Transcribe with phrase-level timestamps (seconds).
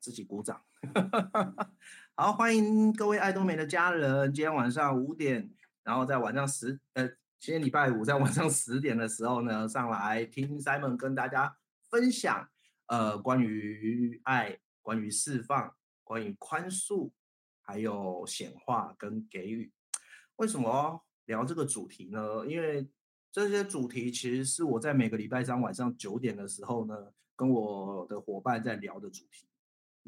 [0.00, 0.60] 自己鼓掌。
[2.14, 5.50] 好，欢迎各位爱多美的家人，今天晚上五点，
[5.82, 7.06] 然后在晚上十，呃，
[7.38, 11.56] 今天礼拜五在晚上十点的时候呢，上来听 Simon 跟大家
[11.90, 12.48] 分享，
[12.86, 17.10] 呃，关于爱，关于释放，关于宽恕，
[17.62, 19.72] 还有显化跟给予。
[20.36, 22.46] 为什么聊这个主题呢？
[22.46, 22.88] 因为
[23.30, 26.94] 这些主题其实是我在每个礼拜三晚上九点的时候呢，
[27.36, 29.46] 跟我的伙伴在聊的主题。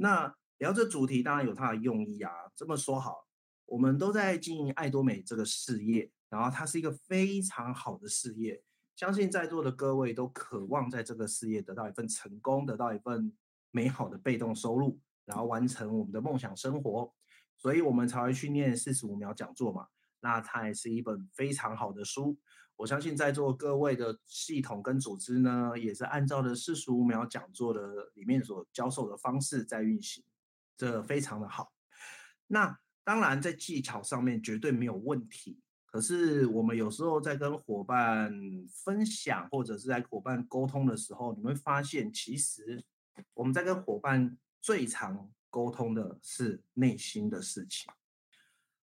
[0.01, 2.33] 那聊这主题当然有它的用意啊。
[2.57, 3.27] 这么说好，
[3.67, 8.63] 我们都在经营爱多美这个事业，然后它是一个非常好的事业。
[8.97, 13.31] 相信在座的各位都渴望在这个事业得到一份成功，得到一份
[13.71, 17.13] 美好的被动收入，然后完成我们的梦想生活。
[17.59, 19.87] 所以我们才会去念四十五秒讲座嘛。
[20.21, 22.39] 那它也是一本非常好的书。
[22.80, 30.25] 我相信在座各位的系统跟组织呢，也是按照的四十五秒讲座的里面所教授的方式在运行，
[30.79, 31.74] 这非常的好。
[32.46, 38.32] 那当然在技巧上面绝对没有问题，可是我们有时候在跟伙伴
[38.73, 42.83] 分享或者是在伙伴沟通的时候，你会发现，其实
[43.35, 47.93] 我们在跟伙伴最常沟通的是内心的事情。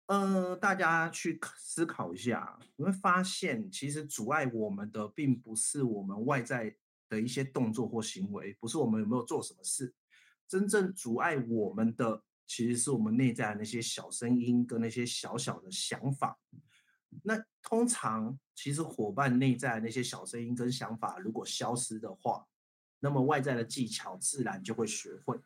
[0.06, 6.76] 呃，大家去思考一下，你会发现，其实阻碍我们的并不是我们外在
[7.08, 9.94] 的一些动作或行为，不是我们有没有做什么事，
[10.46, 16.38] 真正阻碍我们的，其实是我们内在的那些小声音跟那些小小的想法。
[17.22, 22.46] 那通常，其实伙伴内在的那些小声音跟想法如果消失的话，
[23.00, 25.40] 那么外在的技巧自然就会学会。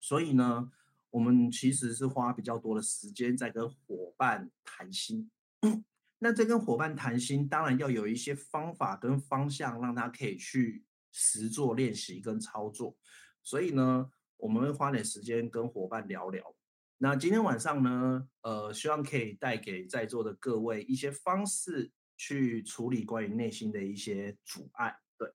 [0.00, 0.70] 所以呢，
[1.10, 5.30] 我们其实是花比较多的时间在跟伙伴谈心。
[6.18, 12.96] 那在跟伙伴谈心，当然要有一些方法跟方向，让他可以去实做练习跟操作。
[13.42, 16.54] 所以呢，我们会花点时间跟伙伴聊聊。
[16.98, 24.98] 那今天晚上呢，呃，希望可以带给在座的各位一些方式，去处理关于内心的一些阻碍。
[25.18, 25.32] 对，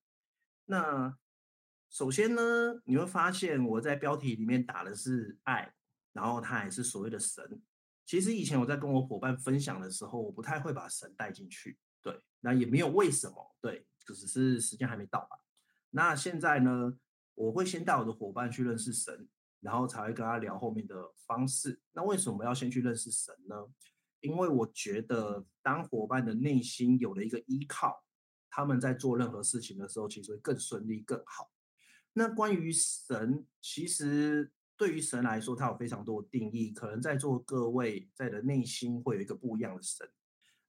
[0.66, 1.18] 那。
[1.92, 2.42] 首先呢，
[2.86, 5.74] 你会发现我在标题里面打的是爱，
[6.14, 7.62] 然后它也是所谓的神。
[8.06, 15.38] 其实以前我在跟我伙伴分享的时候，我不太会把神带进去，对，那也没有为什么，对，只是时间还没到吧。
[15.90, 16.98] 那现在呢，
[17.36, 19.28] 我会先带我的伙伴去认识神，
[19.60, 20.96] 然后才会跟他聊后面的
[21.28, 21.78] 方式。
[21.92, 23.56] 那为什么要先去认识神呢？
[24.22, 28.02] 因为我觉得当伙伴的内心有了一个依靠，
[28.50, 31.51] 他们在做任何事情的时候，其实会更顺利、更好。
[32.14, 36.72] 那关于神，其实对于神来说，它有非常多的定义。
[36.72, 40.10] 可能在座各位在的内心会有一个不一样的神。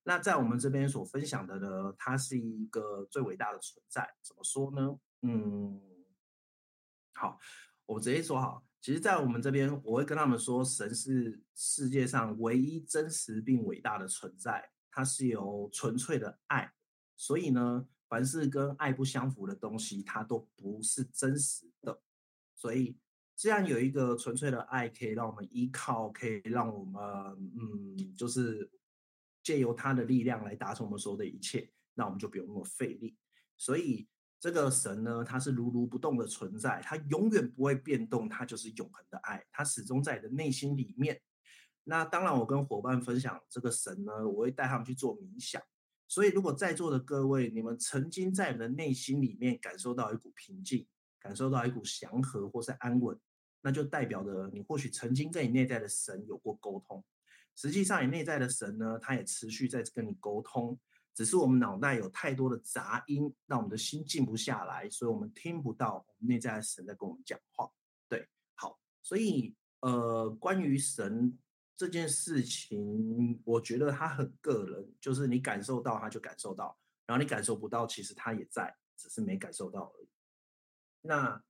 [0.05, 4.09] 那在我们这边所分享的呢，它是一个最伟大的存在。
[4.23, 4.99] 怎么说呢？
[5.23, 5.81] 嗯，
[7.15, 7.41] 好，
[7.87, 8.65] 我直接说好。
[8.81, 14.71] 其实，在我们这边，我会跟他们说，神是世界上唯一真实并伟大的存在。
[14.91, 16.73] 它是由纯粹的爱，
[17.17, 17.89] 所以呢。
[18.13, 21.99] 凡是跟爱不相符的东西，它都不是真实的。
[22.55, 22.95] 所以，
[23.35, 27.03] 既然有一个纯粹的爱可以让我们依靠，可以让我们
[27.59, 28.71] 嗯，就是
[29.43, 33.17] 借由它的力量来达成我们所有的一切，那我们就不用那么费力。
[33.57, 34.07] 所以，
[34.39, 41.19] 这个神呢，它是如如不动的存在，它永远不会变动，它就是永恒的爱，它始终在你的内心里面。
[41.83, 45.63] 那当然，我跟伙伴分享这个神呢，我会带他们去做冥想。
[46.13, 50.87] 所以，如果在座的各位，你们曾经在你的内心里面感受到一股平静，
[51.19, 53.19] 感受到一股祥和或是安稳，
[53.63, 57.03] 那就代表着你或许曾经跟你内在的神有过沟通。
[57.57, 60.79] 实际上，你内在的神呢，他也持续在跟你沟通，
[61.15, 67.67] 只是我们脑袋有太多的杂音，让我们的心静不下来，所以我们听不到我们内在的神在跟我们讲话。
[68.11, 71.39] 对，好，所以呃，关于神。
[71.77, 80.09] 这件事情，我觉得他很个人，就是你感受到他就感受到，然后你感受不到，其实他也在，只是没感受到而已。
[81.01, 81.43] 那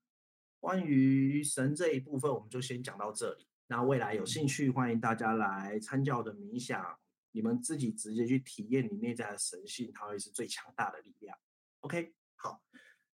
[0.58, 3.46] 关于神这一部分，我们就先讲到这里。
[3.66, 6.98] 那未来有兴趣，欢迎大家来参加我的冥想，
[7.32, 11.36] 你们自己直接去体验你内在的神性，它会是最强大的力量。
[11.80, 12.62] OK，好，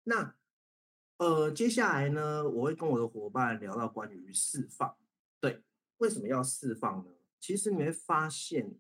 [0.04, 0.34] 那
[1.16, 4.96] 呃，接下来呢，我会跟我的伙伴聊到关于释放，
[5.40, 5.64] 对。
[5.98, 7.12] 为什么要释放呢？
[7.38, 8.76] 其实你会发现，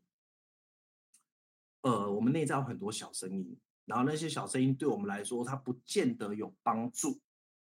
[1.82, 7.20] 呃，我们内在有很多小声音，然后那些小声音对我们来说，它不见得有帮助。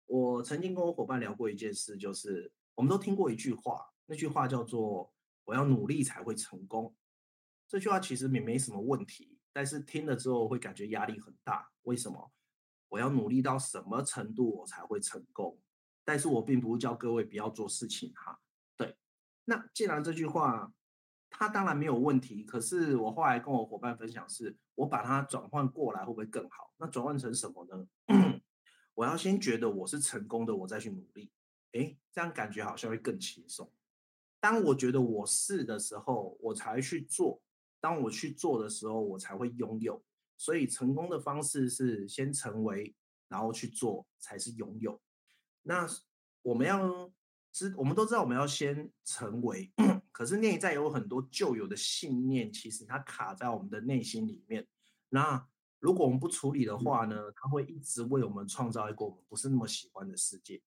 [0.06, 5.14] 我曾经跟我伙伴聊过一件事，就是我们都听过一句话，那句话叫做
[5.46, 6.96] “我要努力才会成功”。
[7.68, 11.70] 这句话其实也没什么问题，但是听了之后会感觉压力很大。
[11.84, 12.32] 为什么？
[12.88, 15.60] 我要努力到什么程度我才会成功？
[16.04, 18.40] 但是我并不是叫各位不要做事情哈。
[19.50, 20.72] 那既然这句话，
[21.32, 26.72] 它当然没有问题，可是我后来跟我伙伴分享是，我把它转换过来会不会更好？
[26.78, 27.88] 那转换成什么呢？
[28.94, 31.32] 我要先觉得我是成功的，我再去努力。
[31.72, 33.72] 诶，这样感觉好像会更轻松。
[34.40, 37.42] 当我觉得我是的时候，我才去做；
[37.82, 40.04] 当我去做的时候，我才会拥有。
[40.38, 42.96] 所以成功的方式是先成为，
[43.28, 45.02] 然后去做，才是拥有。
[45.64, 45.88] 那
[46.44, 47.12] 我们要
[47.52, 49.72] 知，我们都知道我们要先成为，
[50.12, 54.68] 可是内在有很多旧有的信念，其实它卡在我们的内心里面。
[55.10, 55.48] 那
[55.80, 60.62] 如果我们不处理的话呢，它会一直为我们创造一个我们不是那么喜欢的世界。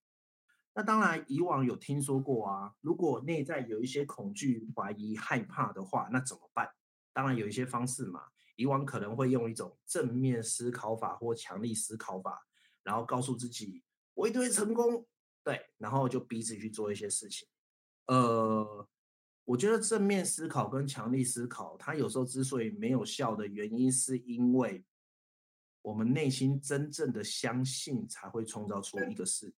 [0.75, 6.71] 那当然，以往有听说过啊，如果内在有一些恐惧、怀疑、害怕的话，那怎么办？
[7.13, 8.23] 当然有一些方式嘛。
[8.57, 12.47] 以往可能会用一种正面思考法或强力思考法，
[12.83, 13.83] 然后告诉自己
[14.13, 15.07] 我一定会成功，
[15.45, 17.49] 对，然后就逼自己去做一些事情。
[18.07, 18.89] 呃，
[19.45, 24.85] 我觉得正面思考跟强力思考，它有时候之所以没有效的原因，是因为
[25.83, 29.53] 我们内心真正的相信，才会创造出一个事。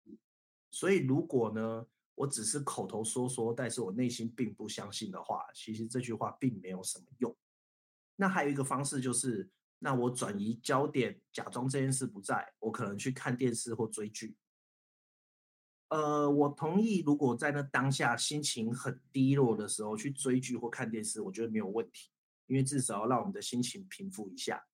[0.71, 1.85] 所以如果呢，
[2.15, 7.35] 我只是口头说说，但是我内心并不相信的话，其实这句话并没有什么用。
[8.15, 9.50] 那还有一个方式就是，
[9.80, 14.35] 那我转移焦点，假装这件事不在，我可能去看电视或追剧。
[15.94, 22.10] 呃，我同意，如果在那当下心情很低落的时候去追剧或看电视，我觉得没有问题，
[22.48, 24.66] 因为至少要让我们的心情平复一下。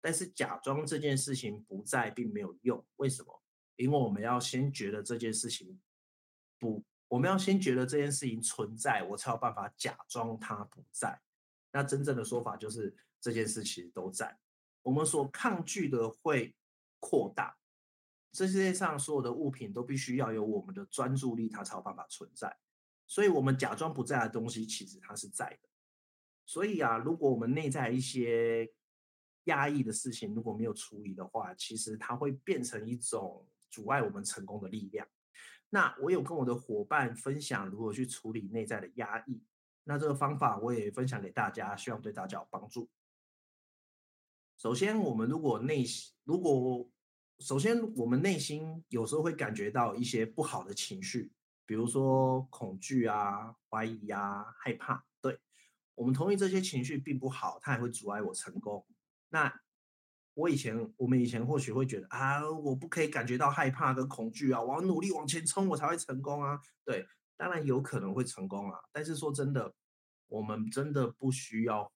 [0.00, 3.42] 但是假装这件事情不在并没有用，为什么？
[3.74, 5.80] 因为我们要先觉得这件事情
[6.60, 11.20] 不，我们要先觉得这件事情存在，我才有办法假装它不在。
[11.72, 14.38] 那真正的说法就是这件事其实都在，
[14.82, 16.54] 我们所抗拒的会
[17.00, 17.56] 扩大。
[18.32, 22.56] 这世界上所有的物品都必须要有我们的专注力，它才有办法存在。
[23.06, 25.68] 所以，我们假装不在的东西，其实它是在的。
[26.46, 28.72] 所以啊，如果我们内在一些
[29.44, 35.06] 压抑的事情如果没有处理的话，其实它会变成一种阻碍我们成功的力量。
[35.70, 39.42] 那我有跟我的伙伴分享如何去处理内在的压抑。
[39.84, 42.88] 那这个方法我也分享给大家，希望对大家有帮助。
[44.56, 46.88] 首先，我们如果内心，如果
[47.40, 51.32] 首先我们内心有时候会感觉到一些不好的情绪，
[51.64, 55.04] 比如说恐惧啊、怀疑啊、害怕。
[55.22, 55.38] 对，
[55.94, 58.86] 我们同意这些情绪并不好，它也会阻碍我成功。
[59.30, 59.60] 那
[60.34, 66.60] 我以前，我们以前或许会觉得啊，我不可以感觉到害怕跟恐惧啊，我要努力往前冲，我才会成功啊。
[66.84, 67.06] 对。
[67.38, 69.74] 当然有可能会成功啊，但是说真的，
[70.28, 71.90] 我们真的不需要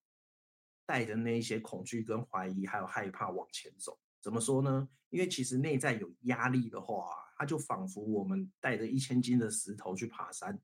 [0.86, 3.98] 带着那些恐惧、跟怀疑还有害怕往前走。
[4.24, 4.88] 怎么说呢？
[5.10, 10.58] 因为其实内在有压力的话，它就仿佛我们带着一千斤的石头去爬山，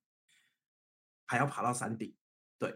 [1.27, 2.17] 还要爬到山顶。
[2.59, 2.75] 对，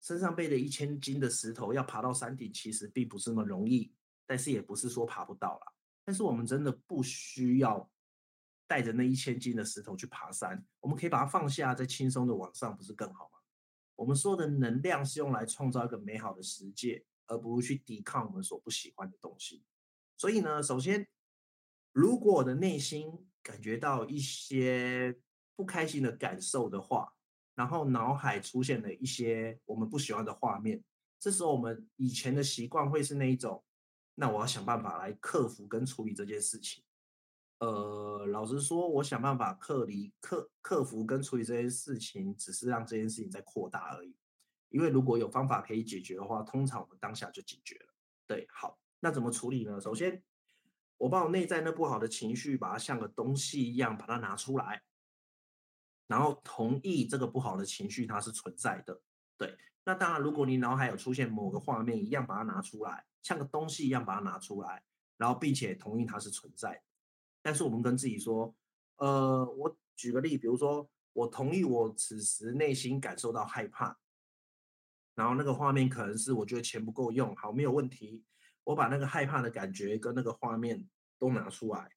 [0.00, 3.94] 身上背着一千斤的石头要爬到山顶，其实并不是那么容易，
[4.26, 5.72] 但是也不是说爬不到啦。
[6.04, 7.88] 但是我们真的不需要。
[8.66, 13.40] 带着那一千斤的石头去爬山，我们可以把它放下，再轻松的往上，不是更好吗？
[13.96, 19.64] 我们所有的能量是用来创造一个美好的世界，而不是去抵抗我们所不喜欢的东西。
[20.20, 21.08] 所以呢，首先，
[21.92, 23.10] 如果我的内心
[23.42, 25.18] 感觉到一些
[25.56, 27.10] 不开心的感受的话，
[27.54, 30.84] 然后脑海出现了一些我们不喜欢的画面，
[31.18, 33.64] 这时候我们以前的习惯会是那一种，
[34.14, 36.84] 那我要想办法来克服跟处理这件事情。
[37.60, 44.14] 呃，老实说，我想办法克离克克服跟处理这件事情，只是让这件事情在扩大而已。
[44.68, 47.94] 因为如果有方法可以解决的话，通常我们当下就解决了。
[48.26, 49.80] 对，好，那怎么处理呢？
[49.80, 50.22] 首先，
[50.98, 54.82] 我把我内在那不好的情绪，把它像个东西一样把它拿出来，
[56.06, 59.00] 然后同意这个不好的情绪它是存在的。
[59.38, 64.82] 对，那当然，如果你脑海有出现某个画面，一样把它拿出来，像个东西一样把它拿出来，
[65.16, 66.82] 然后并且同意它是存在的。
[67.40, 68.54] 但是我们跟自己说，
[68.96, 73.98] 呃，我举个例，比如说，我同意我此时内心感受到害怕，
[75.14, 78.22] 然后那个画面可能是我觉得钱不够用，好，没有问题，
[78.70, 81.90] 我把那个害怕的感觉跟那个画面都拿出来，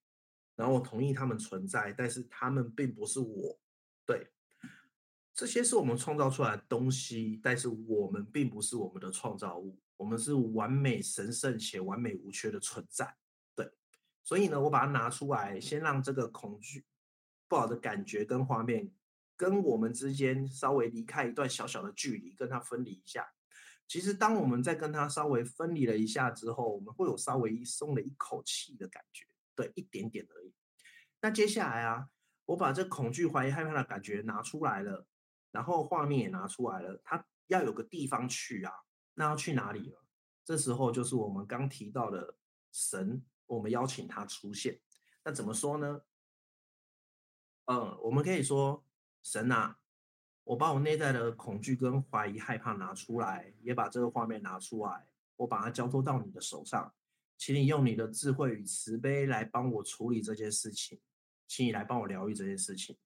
[0.55, 3.59] 然后我同意他们存在，但是他们并不是我，
[4.07, 4.27] 对，
[5.35, 13.15] 这些是我们创造出来的东西，但是我们并不是我们的创造物，我们是完美神圣且完美无缺的存在。
[13.55, 13.71] 对
[14.23, 16.83] 所以呢，我把它拿出来，先让这个恐惧、
[17.47, 18.89] 不好的感觉跟画面
[19.35, 23.31] 跟我们之间稍微离开一段小小的距离，跟它分离一下。
[23.93, 29.23] 其实，当我们在跟它稍微分离了一下之后，我们会有稍微松了一口气的感觉，
[29.53, 30.51] 对，一点点而已。
[31.21, 32.09] 那接下来啊，
[32.45, 35.05] 我把这恐惧、怀疑、害怕的感觉拿出来了，
[35.51, 38.73] 然后画面也拿出来了，他要有个地方去啊，
[39.13, 40.03] 那要去哪里了？
[40.43, 42.33] 这时候就是我们刚提到的
[42.71, 44.79] 神，我们邀请他出现。
[45.23, 46.01] 那怎么说呢？
[47.65, 48.83] 嗯，我们可以说，
[49.21, 49.77] 神啊，
[50.43, 55.07] 我把我内在的恐惧跟怀疑、害怕拿出来，也把这个画面拿出来，
[55.37, 56.93] 我把它交托到你的手上，
[57.37, 60.99] 请你用你的智慧与慈悲来帮我处理这件事情。
[61.47, 62.97] 请你来帮我疗愈这件事情。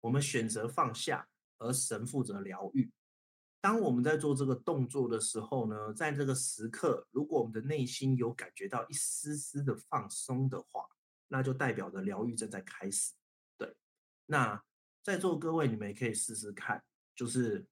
[0.00, 1.26] 我们选择放下，
[1.58, 2.92] 而神负责疗愈。
[3.60, 10.84] 当我们在做这个动作的时候呢，在这个时刻，如果我们的内心有感觉到一丝丝的放松的话，
[11.28, 13.14] 那就代表着疗愈正在开始。
[13.56, 13.74] 对，
[14.26, 14.62] 那
[15.04, 16.82] 在座各位，你们也可以试试看，
[17.14, 17.66] 就是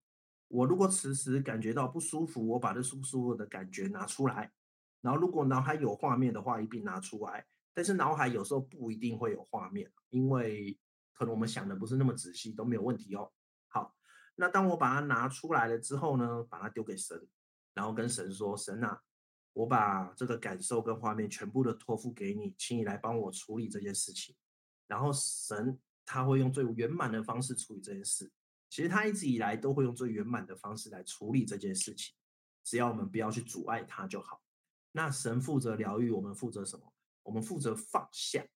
[0.48, 4.52] 我如果此时感觉到不舒服，我把这不舒服的感觉拿出来，
[5.00, 7.46] 然后如果脑海有画面的话，一并拿出来。
[7.72, 10.78] 但是脑海有时候不一定会有画面，因为
[11.14, 13.32] 可能我们想的不是那么仔细，都没有问题哦。
[13.68, 13.96] 好，
[14.34, 17.26] 那当我把它拿出来了之后呢，把它丢给神，
[17.72, 19.00] 然后跟神说：“神啊，
[19.54, 24.36] 我把这个感受跟画面全部的托付给你，请你来帮我处理这件事情。”
[24.86, 28.30] 然后神他会用最圆满的方式处理这件事。
[28.68, 32.14] 其实他一直以来都会用最圆满的方式来处理这件事情，
[32.64, 34.42] 只要我们不要去阻碍他就好。
[34.92, 36.92] 那神负责疗愈，我们负责什么？
[37.22, 38.46] 我们负责放下。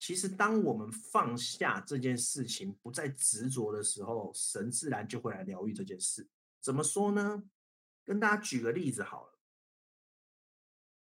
[0.00, 6.28] 其实，当我们放下这件事情，不再执着的时候，神自然就会来疗愈这件事。
[6.60, 7.44] 怎么说呢？
[8.04, 9.38] 跟大家举个例子好了。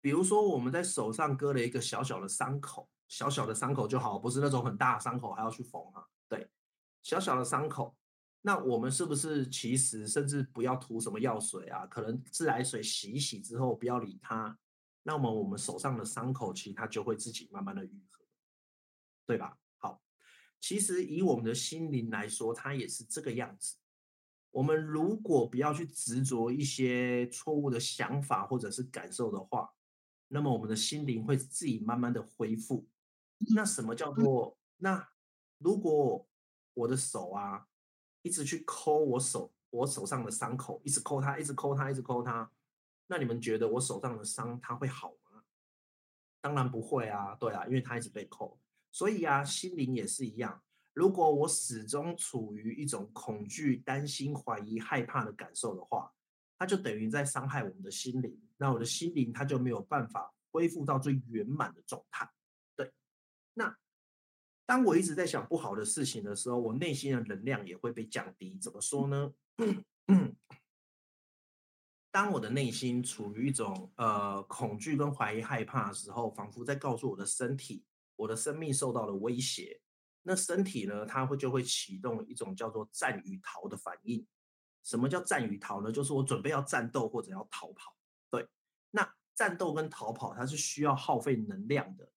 [0.00, 6.02] 比如说，我们在手上割了一个小小的伤口，小小的伤口就好，不是那种很大的伤口还要去缝啊。
[6.30, 6.48] 对，
[7.02, 7.94] 小小的伤口，
[8.40, 11.86] 那我们是不是其实甚至不要涂什么药水啊？
[11.88, 14.58] 可能自来水洗一洗之后，不要理它。
[15.02, 18.24] 那么我们手上的伤口，其实它就会自己慢慢的愈合，
[19.26, 19.58] 对吧？
[19.76, 20.00] 好，
[20.58, 23.76] 其实以我们的心灵来说，它也是这个样子。
[24.52, 29.70] 我们如果不要去执着一些错误的想法或者是感受的话，
[30.28, 32.88] 那么我们的心灵会自己慢慢的恢复。
[33.54, 34.56] 那什么叫做？
[34.78, 35.08] 那
[35.58, 36.26] 如果
[36.74, 37.66] 我的手啊，
[38.22, 42.50] 一直去抠我手，我手上的伤口，一直抠它，一直抠它，一直抠它。
[43.06, 45.42] 那你们觉得我手上的伤它会好吗？
[46.40, 48.58] 当然不会啊，对啊，因为它一直被抠。
[48.90, 50.62] 所以啊，心灵也是一样。
[50.92, 56.12] 如果我始终处于一种恐惧、担心、怀疑、害怕的感受的话，
[56.58, 58.38] 它就等于在伤害我们的心灵。
[58.56, 62.30] 那我的心灵它就没有办法恢复到最圆满的状态。
[63.54, 63.76] 那
[64.64, 68.58] 当我一直在想不好的事情的时候，我内心的能量也会被降低。
[68.58, 69.32] 怎么说呢？
[72.10, 77.84] 当我的内心处于一种呃恐惧跟怀疑、害怕的时候，仿佛在告诉我的身体，
[78.16, 79.80] 我的生命受到了威胁。
[80.22, 84.26] 那身体呢，它会就会启动一种叫做战与逃的反应。
[84.84, 85.90] 什么叫战与逃呢？
[85.90, 87.96] 就是我准备要战斗或者要逃跑。
[88.30, 88.46] 对，
[88.90, 92.12] 那战斗跟逃跑，它是需要耗费能量的。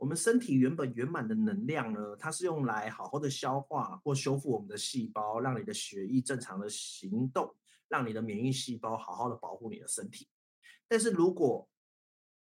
[0.00, 7.54] 我们身体原本圆满的能量呢，它是用来好好的消化或修复我们的细胞，让你的血液正常的行动。
[7.90, 10.28] 让你的免疫细胞好好的保护你的身体，
[10.86, 11.68] 但是如果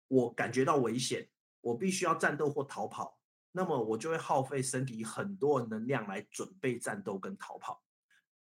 [0.08, 1.28] 我感觉到危险，
[1.60, 3.16] 我必须要战斗或逃跑，
[3.52, 7.80] 那么我就会耗费身体很多能量来准备战斗跟逃跑。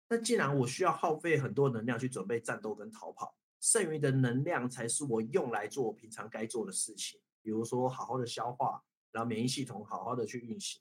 [0.08, 10.80] 那既然我需要耗费很多能量去准备战斗跟逃跑，剩余的能量才是我用来做我平常该做的事情，比如说好好的消化，然后免疫系统好好的去运行。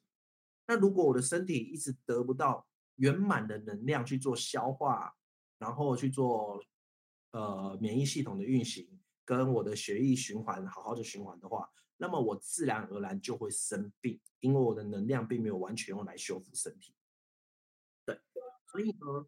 [0.67, 5.15] 那如果我的身体一直得不到圆满的能量去做消化，
[5.57, 6.63] 然后去做，
[7.31, 8.87] 呃，免疫系统的运行
[9.25, 16.93] 跟我的血液循环好好的循环的话，那么我自然而然就会生病，因为我的能量并没有完全用来修复身体。
[18.05, 18.19] 对，
[18.67, 19.27] 所以呢，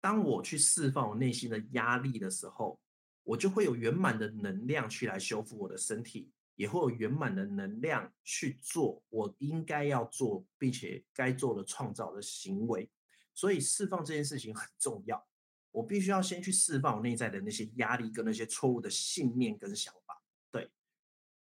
[0.00, 2.78] 当我去释放我内心的压力的时候，
[3.22, 12.90] 我就会有圆满的能量去来修复我的身体，也会有圆满的能量去做我应该要做并且该做的创造的行为。
[13.34, 15.26] 所以释放这件事情很重要。
[15.72, 20.22] 我必须要先去释放我内在的那些压力跟那些错误的信念跟想法。
[20.52, 20.70] 对，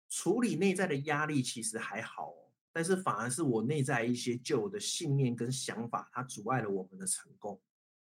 [0.07, 2.35] 处理内在的压力其实还好，
[2.71, 7.59] 但是反而是我内在一些旧的信念跟想法，它阻碍了我们的成功。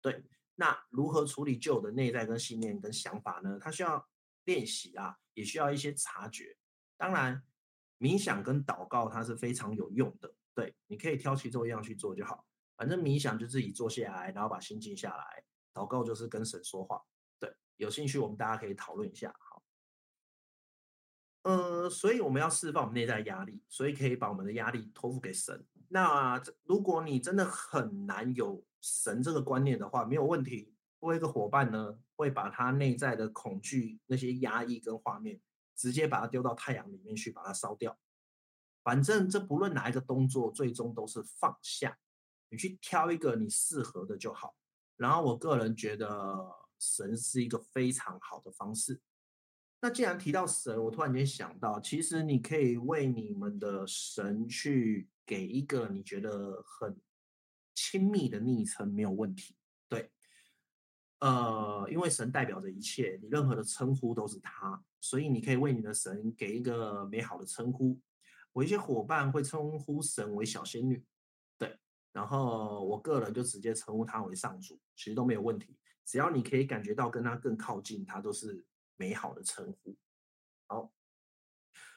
[0.01, 0.23] 对，
[0.53, 3.57] 那如何处理旧的内在跟信念跟想法呢？
[3.59, 4.07] 它需要
[4.43, 6.55] 练习啊，也需要一些察觉。
[6.97, 7.43] 当然，
[7.99, 10.33] 冥想跟祷告它是非常有用的。
[10.53, 12.45] 对，你可以挑其中一样去做就好。
[12.75, 15.43] 反正冥想就自己坐下来，然后把心静下来。
[15.73, 17.01] 祷告就是跟神说话，
[17.39, 19.63] 对，有兴趣我们大家可以讨论一下，好，
[21.41, 30.75] 呃，所以我们要释放我们内在压力，所以可以把我们的压力托付给神，那如果你真的很难有神这个观念的话，没有问题。
[30.99, 35.41] 我一个伙伴呢，会把他内在的恐惧、那些压抑跟画面，
[35.75, 37.97] 直接把它丢到太阳里面去，把它烧掉。
[38.83, 41.97] 反正这不论哪一个动作，最终都是放下。
[42.49, 44.55] 你去挑一个你适合的就好。
[44.95, 46.37] 然后我个人觉得
[46.79, 49.01] 神是一个非常好的方式。
[49.81, 56.95] 那既然提到神，我突然间想到，其实你可以为你们的神去给一个你觉得很
[57.73, 59.57] 亲密的昵称，没有问题。
[59.89, 60.11] 对，
[61.19, 67.99] 呃，因为神代表着一切，你任何的称呼都是他，所以你可以为你的神给一个美好的称呼。
[68.53, 71.03] 我一些伙伴会称呼神为小仙女，
[71.57, 71.77] 对，
[72.13, 78.65] 然后我个人就直接称呼他为上主，其实都没有问题，只要你可以感觉到跟他更靠近，他都是。
[78.95, 79.97] 美好的称呼，
[80.67, 80.93] 好，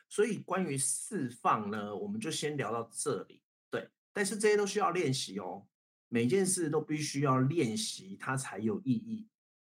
[0.08, 3.42] 所以关于释放呢，我们就先聊到这里。
[3.70, 5.68] 对，但是这些都需要练习哦，
[6.08, 9.28] 每件事都必须要练习，它才有意义。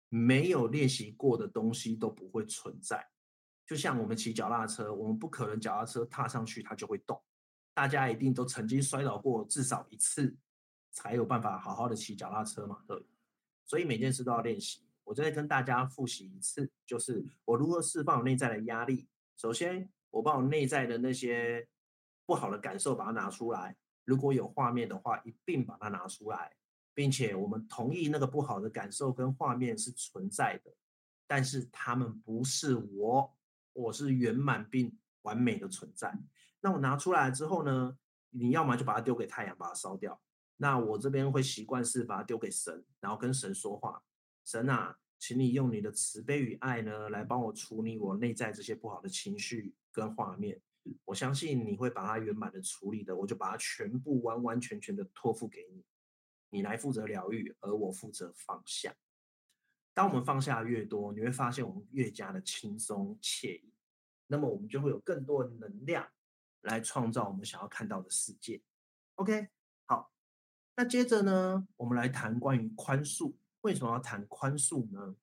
[0.09, 3.09] 没有练习过的东西都不会存在。
[3.74, 7.20] 就像我们骑脚踏车，我们不可能脚踏车踏上去它就会动，
[7.74, 10.38] 大家一定都曾经摔倒过至少一次，
[10.92, 12.84] 才有办法好好的骑脚踏车嘛。
[12.88, 13.03] 对，
[13.65, 14.86] 所以每件事都要练习。
[15.03, 19.08] 我再跟大家复习一次，就是我如何释放我内在的压力。
[19.38, 21.68] 首先，我把我内在的那些
[22.27, 23.75] 不好的感受把它拿出来，
[24.06, 26.56] 如果有画面的话，一并把它拿出来，
[26.94, 30.72] 并且我们同意那个不好的感受跟画面是存在的，
[31.25, 33.36] 但是他们不是我，
[33.74, 36.18] 我是圆满并完美的存在。
[36.62, 37.98] 那我拿出来之后呢，
[38.30, 40.22] 你要么就把它丢给太阳，把它烧掉。
[40.58, 44.01] 那我这边会习惯是把它丢给神，然后跟神说话。
[44.46, 50.62] 神啊，请你用你的慈悲与爱呢，来帮我处理我内在这些不好的情绪跟画面。
[51.06, 55.84] 我相信你会把它圆满的处理的，我就把它全部完完全全的托付给你，
[56.50, 58.94] 你来负责疗愈，而我负责放下。
[59.94, 63.74] 当我们放下越多，你会发现我们越加的轻松惬意，
[64.27, 66.08] 那么我们就会有更多的能量
[66.62, 68.62] 来创造我们想要看到的世界。
[69.16, 69.50] OK，
[69.86, 70.12] 好，
[70.75, 73.36] 那接着呢，我们来谈关于宽恕。
[73.62, 75.16] 为什么要谈宽恕呢？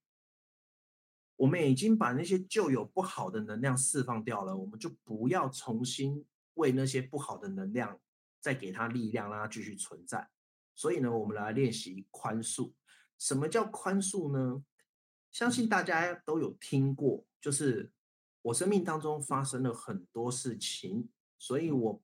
[1.35, 7.99] 我们已经把那些旧有不好的能量释放掉了，我们就不要重新为那些不好的能量
[8.39, 10.31] 再给它力量，让它继续存在。
[10.75, 12.73] 所以呢，我们来练习宽恕。
[13.21, 14.65] 什么叫宽恕呢？
[15.31, 17.93] 相信大家都有听过，就是
[18.43, 22.03] 我生命当中发生了很多事情，所以我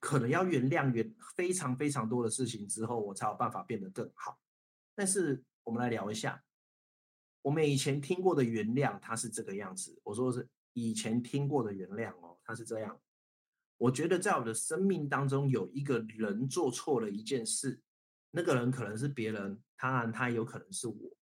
[0.00, 4.38] 可能要原谅原非常非常多的事情之后，我才有办法变得更好。
[4.94, 6.42] 但是我们来聊一下，
[7.42, 9.98] 我们以前听过的原谅，它是这个样子。
[10.02, 13.00] 我说的是以前听过的原谅哦，它是这样。
[13.76, 17.80] 我觉得在我的生命当中，有一个人做错了一件事，
[18.32, 21.16] 那个人可能是别人，当然他有可能是我，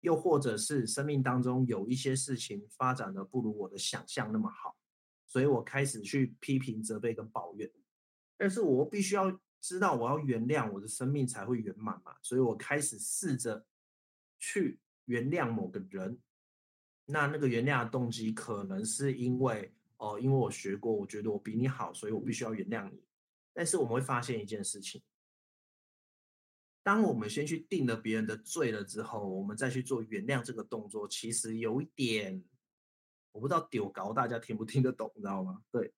[0.00, 4.76] 又或者是生命当中有一些事情发展的不如我的想象那么好，
[5.26, 7.70] 所以我开始去批评、责备跟抱怨。
[8.36, 13.66] 但是我必须要知道，我要原谅我的生命才会圆满嘛，所以我开始试着。
[14.40, 16.20] 去原谅某个人，
[17.06, 23.02] 那那个原谅的动机可能是因为哦，因为我学过，我觉得我比你好，所以我必须要原谅你。
[23.54, 25.00] 但是我们会发现一件事情，
[26.84, 32.44] 当我们先去定了别人的罪了之后，我们再去做原谅这个动作，其实有一点，
[33.32, 35.62] 我不知道丢高大家听不听得懂，你知道吗？
[35.72, 35.92] 对，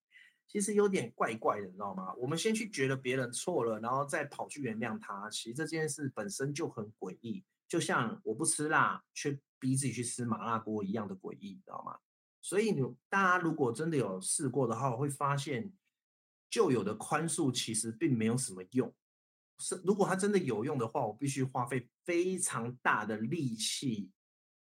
[0.47, 2.15] 其实有点怪怪的，你知道吗？
[2.15, 7.45] 我们先去觉得别人错了，然后再跑去原谅他，其实这件事本身就很诡异。
[7.67, 11.99] 就像我不吃辣，却逼自己去吃麻辣锅一样的诡异，你知道吗？
[12.41, 15.73] 所以你大家如果真的有试过的话，会发现
[16.49, 18.95] 旧有的宽恕其实并没有什么用。
[19.59, 24.11] 是如果它真的有用的话，我必须花费非常大的力气，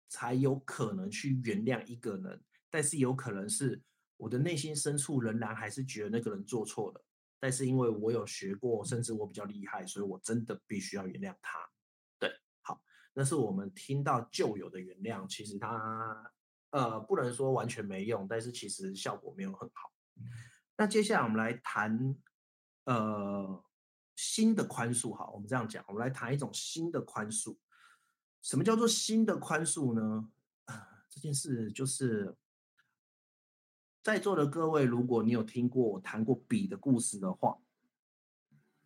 [0.10, 2.43] 才有可能去原谅一个人。
[2.69, 3.82] 但是有可能是
[4.17, 7.06] 我的内心深处仍然还是觉得那个人做错了，
[7.39, 11.60] 但是因为我有学过，甚至我比较厉害，所以我真的必须要原谅他。
[12.17, 12.82] 对，好
[13.13, 16.32] 那是我们听到旧有的原谅，其实它
[16.71, 19.91] 呃不能说完全没用，但是其实效果没有很好。
[20.77, 22.15] 那接下来我们来谈
[22.86, 23.63] 呃
[24.15, 27.58] 新的宽恕，好，我们这样讲，我们来谈一种新的宽恕。
[28.41, 30.30] 什么叫做新的宽恕呢？
[30.65, 32.36] 呃，这件事就是
[34.04, 37.58] 在座的各位，如果你有听过我谈过笔的故事的话，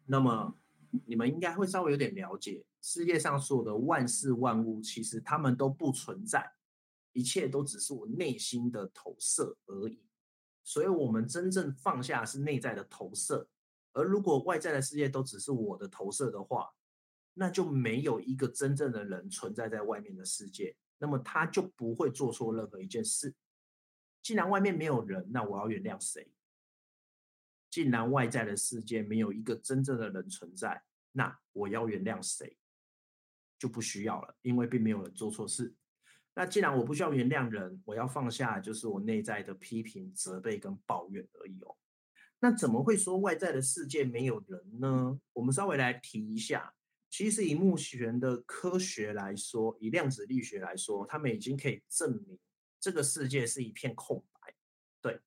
[0.05, 0.57] 那么
[1.05, 2.65] 你们应该会稍微有点了解。
[2.81, 6.53] 世界上所有的万事万物，其实他们都不存在，
[7.11, 10.01] 一切都只是我内心的投射而已。
[10.63, 13.49] 所以，我们真正放下是内在的投射，
[13.97, 16.69] 而如果外在的世界都只是我的投射的话，
[17.33, 23.33] 那就没有一个真正的人存在在外面的世界，那么他就不会做错任何一件事。
[24.21, 26.31] 既然外面没有人，那我要原谅谁？
[27.71, 30.83] 既然外在的世界没有一个真正的人存在，
[31.13, 32.55] 那我要原谅谁？
[33.57, 35.73] 就不需要了，因为并没有人做错事。
[36.35, 41.75] 那既然我不需要原谅人，我要放下就是我内在的批评、责备跟抱怨而已哦。
[42.39, 45.19] 那怎么会说外在的世界没有人呢？
[45.33, 46.73] 我们稍微来提一下，
[47.09, 52.37] 其实以目前的科学来说，以量子力学来说，他们已经可以证明
[52.79, 54.53] 这个世界是一片空白。
[55.01, 55.19] 对，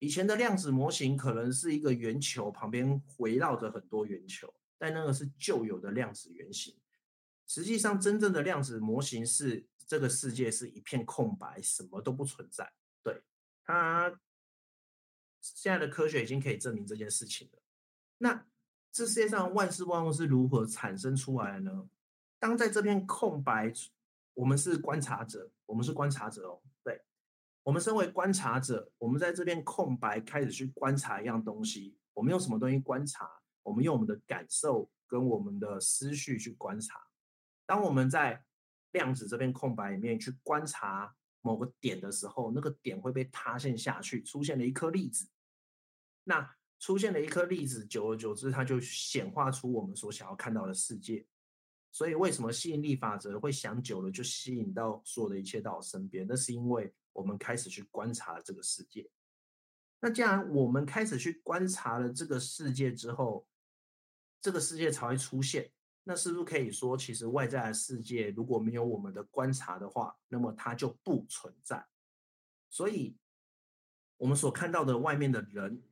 [0.00, 6.76] 以前的量子模型可能是一个圆球旁边围绕着很多圆球，但那个是旧有的量子原型。
[7.46, 12.72] 实际上，真正的量子模型是这个世界是一片空白，什么都不存在。
[13.02, 13.20] 对，
[13.64, 14.18] 它
[15.42, 17.58] 现在的科学已经可以证明这件事情了。
[18.18, 18.46] 那
[18.92, 21.88] 这世界上万事万物是如何产生出来的呢？
[22.38, 23.72] 当在这片空白，
[24.34, 26.62] 我们是观察者，我们是观察者哦。
[26.84, 27.02] 对，
[27.62, 31.96] 我们身为观察者，我们在这片空白开始去观察一样东西。
[32.14, 33.28] 我们用什么东西观察？
[33.62, 37.00] 我们用我们的感受跟我们的思绪去观察。
[37.64, 38.44] 当我们在
[38.90, 45.28] 量子这片空白里面去观察某个点的时候，那个点会被塌陷下去，出现了一颗粒子。
[46.24, 51.26] 那出现了一颗粒子，久而久之，它就显化出我们所想要看到的世界。
[51.90, 56.26] 所以，为什么吸引力法则会想久了就吸引到所有的一切到我身边？
[56.26, 59.10] 那是因为我们开始去观察了这个世界。
[60.00, 63.46] 那既然我们开始去观察了这个世界之后，
[64.40, 65.70] 这个世界才会出现。
[66.04, 71.86] 那是不是可以说，其实外在的世界如果没有我们的观察的话，那么它就不存在。
[72.68, 73.16] 所以，
[74.16, 75.82] 我们所看到的外面的人，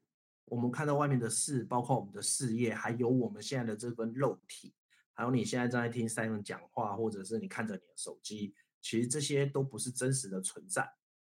[0.46, 4.74] 我们看到外面的事，包括我们的事业，还有我们现在的这份肉体，
[5.12, 10.90] 还有你现在正在听 Simon 讲话，或者是你看着你的手机，其实这些都不是真实的存在，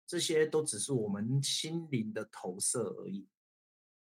[0.06, 3.28] 这些都只是我们心灵的投射而已。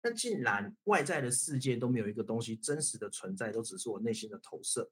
[0.04, 4.90] 那既然外在的世界都没有一个东西真实的存在，都只是我内心的投射，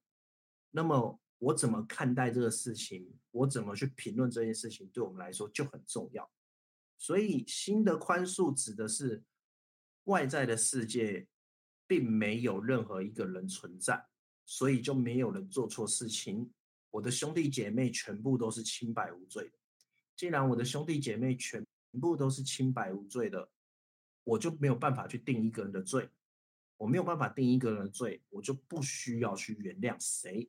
[0.69, 3.12] 那么我怎么看待这个事情？
[3.32, 4.88] 我怎么去评论这件事情？
[4.89, 6.30] 对我们来说就很重要。
[6.98, 9.24] 所以，心的宽恕指的是
[10.04, 11.28] 外在的世界
[11.88, 14.06] 并没有任何一个人存在，
[14.45, 16.52] 所以就没有人做错事情。
[16.91, 19.58] 我的兄弟姐妹全部都是清白无罪的。
[20.15, 21.65] 既然我的兄弟姐妹全
[22.00, 23.50] 部都是清白无罪的。
[24.30, 26.08] 我就没有办法去定一个人的罪，
[26.78, 30.48] 我没有办法定一个人的罪，我就不需要去原谅谁。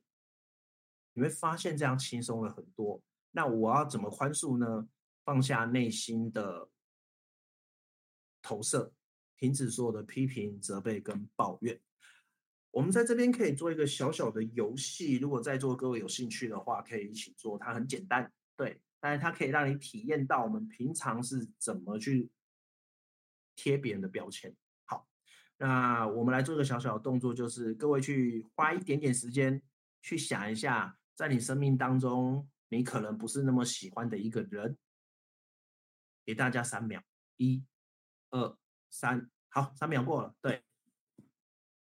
[1.13, 3.01] 你会发现这样轻松了很多。
[3.31, 4.87] 那我要怎么宽恕呢？
[5.23, 6.69] 放下内心的
[8.41, 8.93] 投射，
[9.37, 11.79] 停止所有的批评、责备跟抱怨。
[12.69, 17.57] 我们在这边可以做一个小小的游戏，如果在座各位有兴趣的话，可以一起做。
[17.57, 22.29] 它很简单，对，但是它可以让你体验到我们平常是怎么去。
[23.61, 24.55] 贴别人的标签。
[24.85, 25.07] 好，
[25.57, 29.61] 那我们来做一个小小的动作，就是各位去花一点点时间
[30.01, 34.75] 去想一下，在你生命当中，你可能不是那么喜欢的一个人。
[36.25, 37.03] 给大家三秒，
[37.37, 37.63] 一、
[38.31, 38.57] 二、
[38.89, 40.35] 三，好，三秒过了。
[40.41, 40.63] 对，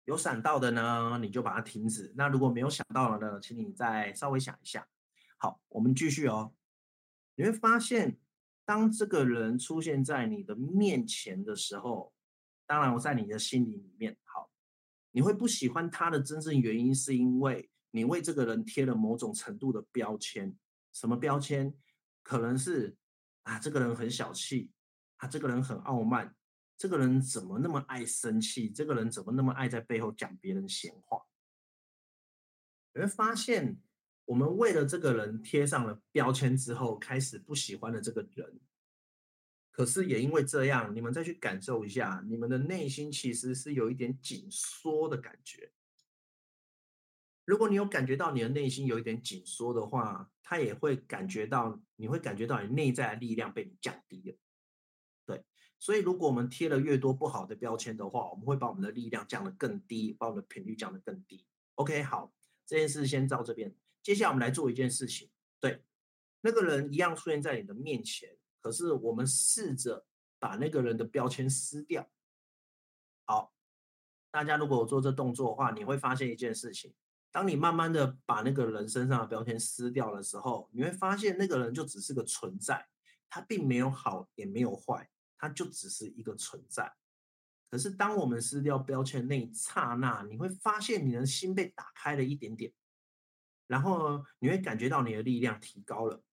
[0.06, 2.13] 有闪到的呢，你就把它停止。
[2.15, 4.88] 那如果没有想到的呢，请你再稍微想一下。
[5.38, 6.53] 好，我们继续哦。
[7.36, 8.17] 你会发现。
[8.67, 12.13] 当这个人出现在你的面前的时候，
[12.65, 14.51] 当然我在你的心里里面，好，
[15.12, 20.53] 你会不喜欢他的真正原因，是因为你为这个人贴了某种程度的标签。
[20.91, 21.73] 什么标签？
[22.23, 22.97] 可能是
[23.43, 24.69] 啊，这个人很小气，
[25.15, 26.36] 啊，这个人很傲慢，
[26.77, 28.69] 这个人怎么那么爱生气？
[28.69, 31.23] 这个人怎么那么爱在背后讲别人闲话？
[32.93, 33.80] 你会发现。
[34.28, 38.60] 我们为了这个人贴上了标签之后，开始不喜欢了这个人。
[39.72, 45.72] 可是也因为这样，你们再去感受一下，你们的内心其实是有一点紧缩的感觉。
[47.46, 54.38] 如果你有感觉到你的内心有一点紧缩的话，他也会感觉到，你会感觉到你内在的力量被你降低了。
[55.26, 55.46] 对，
[55.80, 61.46] 所以如果我们贴了越多不好的标签的话，我们会把我们的力量降得更低，把我们的频率降得更低。
[61.76, 62.34] OK，好，
[62.66, 63.74] 这件事先到这边。
[64.08, 65.84] 接下来我们来做一件事情，对，
[66.39, 70.06] 那个人一样出现在你的面前，可是我们试着
[70.39, 72.10] 把那个人的标签撕掉。
[73.26, 73.54] 好，
[74.32, 76.93] 大家如果做这动作的话，你会发现一件事情：
[77.34, 82.88] 当你慢慢的把那个人身上的标签撕掉的时候，你会发现那个人就只是个存在，
[83.30, 86.96] 他并没有好也没有坏，他就只是一个存在。
[87.70, 92.72] 可是当我们撕掉标签那一刹那，你会发现你的心被打开了一点点，
[93.67, 96.23] 然后呢，你会感觉到你的力量提高了，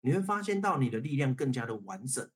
[0.00, 2.30] 你会发现到你的力量更加的完整。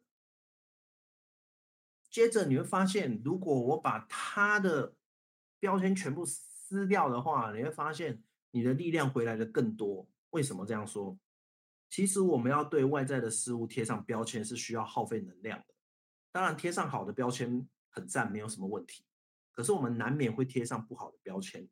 [2.11, 4.97] 接着你会发现，如果我把它的
[5.61, 10.09] 标签全部撕掉的话，你会发现你的力量回来的更多。
[10.31, 11.17] 为什么这样说？
[11.89, 15.75] 其实我们要对外在的事物贴上标签是需要耗费能量的。
[16.33, 19.05] 当然，贴上好的标签很赞，没有什么问题。
[19.53, 21.69] 可是我们难免会贴上不好的标签。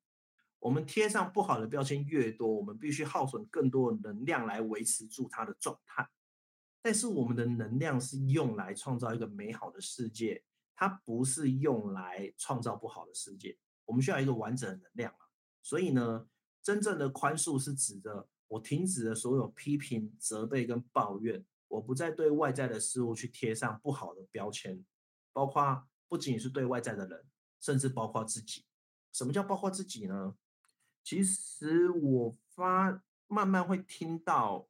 [0.61, 6.09] 我们贴上不好的标签越多，我们必须耗损更多的能量来维持住它的状态。
[6.83, 10.43] 但是我们的能量是用来创造一个美好的世界，
[10.75, 13.57] 它不是用来创造不好的世界。
[13.85, 15.27] 我们需要一个完整的能量啊。
[15.63, 16.27] 所以呢，
[16.63, 24.85] 真正的宽恕是指的我停止了所有批评、责备跟抱怨，我不再对外在的事物去贴上不好的标签，
[25.33, 27.27] 包括不仅是对外在的人，
[27.61, 28.65] 甚至包括自己。
[29.13, 30.35] 什么叫包括自己呢？
[31.09, 34.69] 其实我发慢慢会听到。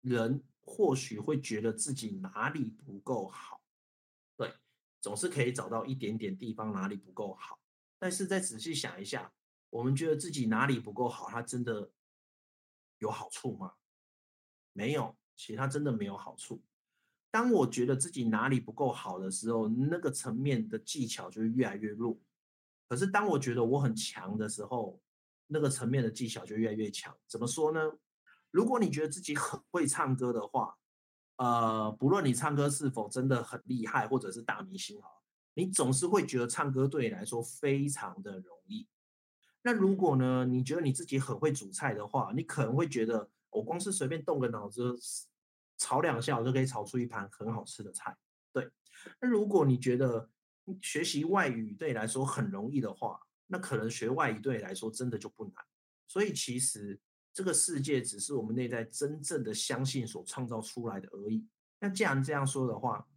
[0.00, 3.62] 人或许会觉得自己哪里不够好，
[4.36, 4.52] 对，
[5.00, 7.60] 总是可以找到一点点地方哪里不够好。
[7.96, 9.32] 但是再仔细想一下，
[9.70, 11.92] 我们觉得自己哪里不够好，它真的
[12.98, 13.74] 有好处吗？
[14.72, 16.60] 没有，其实它真的没有好处。
[17.30, 22.18] 当我觉得自己哪里不够好的时候，那个层面的技巧就会越来越弱。
[22.88, 25.00] 可是当我觉得我很强的时候，
[25.46, 27.16] 那个层面的技巧就越来越强。
[27.26, 27.80] 怎么说呢？
[28.50, 30.76] 如果你觉得自己很会唱歌的话，
[31.36, 35.08] 呃，不论你唱歌是否真的很厉害，或者是大明星哈，
[35.54, 38.86] 你总是会觉得唱歌对你来说非常的容易。
[39.62, 44.96] 那如果呢，你觉得你自己很会煮菜的话，你可能会觉得我光是随便动个脑子，
[45.78, 48.16] 炒两下我就可以炒出一盘很好吃的菜。
[48.52, 48.70] 对。
[49.20, 50.28] 那如果你觉得
[50.80, 55.54] 学习外语对你来说很容易的话，那可能学外语对你来说真的就不难。
[56.06, 57.00] 所以其实。
[57.36, 61.44] 这个世界只是我们内在真正的相信所创造出来的而已。
[61.80, 63.08] 那既然这样说的话，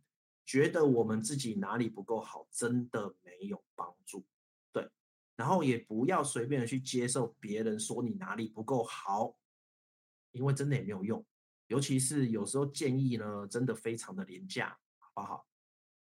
[0.44, 4.26] 觉得我们自己哪里不够好，真的没有帮助。
[4.74, 4.90] 对，
[5.36, 9.38] 然后也不要随便的去接受别人说你哪里不够好，
[10.32, 11.24] 因为真的也没有用。
[11.68, 15.46] 尤其是有时候建议呢，真的非常的廉价，好不好？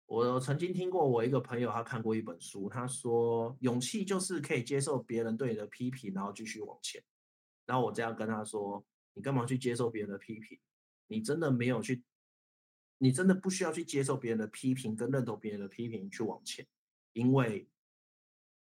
[0.07, 7.03] 我曾经听过我一个朋友，他看过一本书，他说勇气就是可以接受别人对你的批评，然后继续往前。
[7.67, 10.59] 然后我这样跟他说：“你干嘛去接受别人的批评？
[11.09, 12.05] 你真的没有去，
[12.99, 16.65] 你真的不需要去接受别人的批评，跟认同别人的批评去往前，
[17.13, 17.69] 因为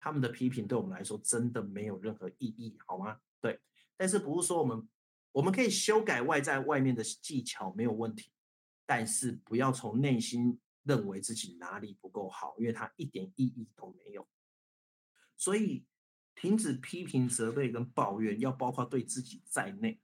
[0.02, 3.18] 他们的批评对我们来说真的没有任何意义，好吗？
[3.40, 3.58] 对。
[3.96, 4.90] 但是不是说我们
[5.32, 8.30] 我们可以修改外在外面的技巧没有问题，
[8.86, 14.28] 但是不要从内心认为自己哪里不够好，因为它一点意义都没有。
[15.38, 15.86] 所以。”
[16.42, 20.00] 停止批评、责备跟抱怨，要包括对自己在内，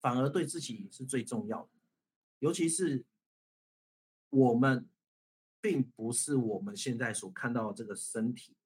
[0.00, 1.70] 反而对自己是最重要的。
[2.38, 3.04] 尤其是
[4.28, 4.88] 我们，
[5.60, 8.56] 并不是我们现在所看到的这个身体，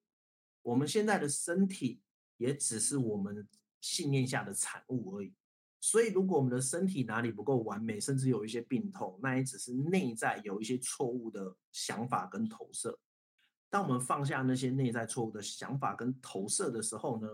[0.61, 2.03] 我们现在的身体
[2.37, 3.49] 也只是我们
[3.81, 5.33] 信念下的产物而已。
[5.87, 12.99] 所以，如果我们的身体哪里不够完美，甚至有一些病痛，那也只是内在有一些错误的想法跟投射。
[13.69, 17.29] 当我们放下那些内在错误的想法跟投射的时候呢，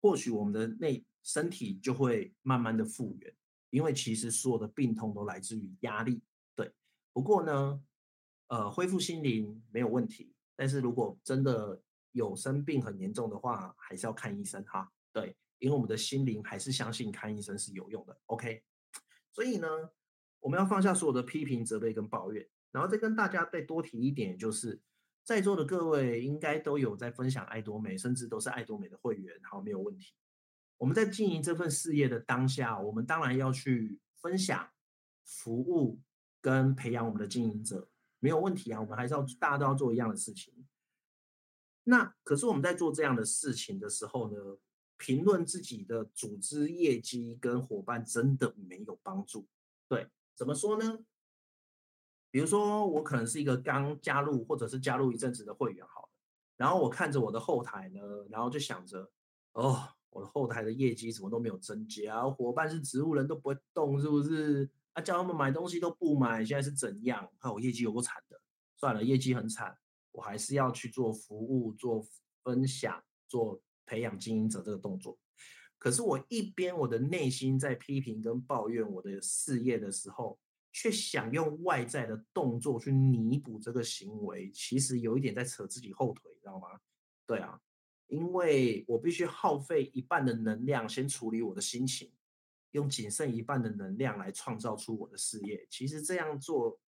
[0.00, 3.36] 或许我们的内身体就会慢慢的复原，
[3.68, 6.22] 因为其实所有的病痛都来自于压力。
[6.56, 6.72] 对，
[7.12, 7.84] 不过呢，
[8.46, 11.78] 呃，恢复心灵没有问题，但是如果真的
[12.12, 14.90] 有生病很严重的话，还是要看医生哈。
[15.12, 18.18] 对，因为我们的心灵还是相信看医生是有用的。
[18.26, 18.62] OK，
[19.32, 19.68] 所以呢，
[20.40, 24.80] 我们要放下所有的批评、责备跟抱怨，然后再跟大家再多提一点，就是。
[25.24, 30.14] 在座的各位应该都有在分享爱多美，甚至都是爱多美的会员，好，没有问题。
[30.78, 34.70] 我们在经营这份事业的当下，我们当然要去分享、
[35.26, 36.00] 服务
[36.40, 37.90] 跟培养我们的经营者，
[38.20, 38.80] 没有问题啊。
[38.80, 40.66] 我们还是要大家都要做一样的事情。
[41.84, 44.38] 那可是我们在做这样的事情的时候呢，
[44.98, 49.46] 评论自己的组织业绩跟伙伴真的没有帮助。
[49.88, 50.98] 对，怎么说呢？
[52.30, 56.08] 比如说，我可能是一个刚加入或者是加入一阵子的会员，好了，
[56.58, 59.10] 然后我看着我的后台呢，然后就想着，
[59.52, 64.68] 哦，我的后台的业绩怎么都没有增加，伙伴是植物人都不会动，是不是？
[64.92, 67.30] 啊，叫他们买东西都不买，现在是怎样？
[67.40, 68.38] 看我业绩有够惨的，
[68.76, 69.78] 算了，业绩很惨，
[70.12, 72.04] 我还是要去做服务、做
[72.42, 73.58] 分享、做
[73.88, 75.18] 培养经营者这个动作。
[75.78, 80.38] 可是我一边我的内心在批评跟抱怨我的事业的时候。
[80.70, 86.68] 却想用外在的动作去弥补这个行为，其实有一点在扯自己后腿，知道吗？
[87.26, 87.58] 对啊，
[88.06, 92.12] 因为我必须耗费一半的能量先处理我的心情，
[92.72, 95.66] 用仅剩一半的能量来创造出我的事业。
[95.70, 96.78] 其实这样做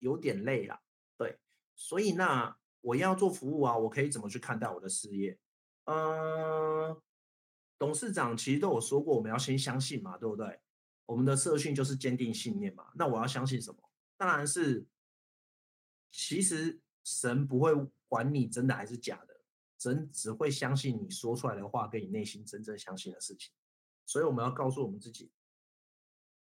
[0.00, 0.78] 有点累啦，
[1.16, 1.38] 对，
[1.74, 5.38] 所以那我要做服务啊，我可以怎么去看待我的事业？
[5.90, 7.00] 嗯，
[7.78, 10.60] 董事长其实都有说过，我们要先相信嘛，对不对？
[11.06, 12.92] 我们的社训就是坚定信念嘛。
[12.94, 13.78] 那我要相信什么？
[14.18, 14.86] 当然是，
[16.10, 17.72] 其实神不会
[18.06, 19.40] 管你真的还是假的，
[19.78, 23.50] 神只会相信你说出来的话跟你内心真正相信的事情。
[24.04, 25.32] 所以我们要告诉我们自己，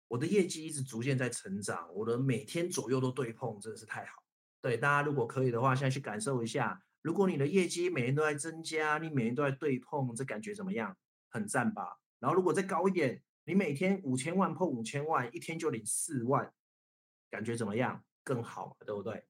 [0.07, 4.22] 我的业绩一直逐渐在成长，我的每天左右都对碰，真的是太好。
[4.61, 6.81] 对，大家如果可以的话，现在去感受一下。
[7.02, 10.96] 如果你的业绩每年都在增加，你每年都在对碰，这感觉怎么样？
[11.28, 11.98] 很赞吧？
[12.20, 16.52] 然后如果再高一点，你每天五千万碰五千万，一天就领四万，
[17.28, 18.04] 感觉怎么样？
[18.22, 19.24] 更好，对不对？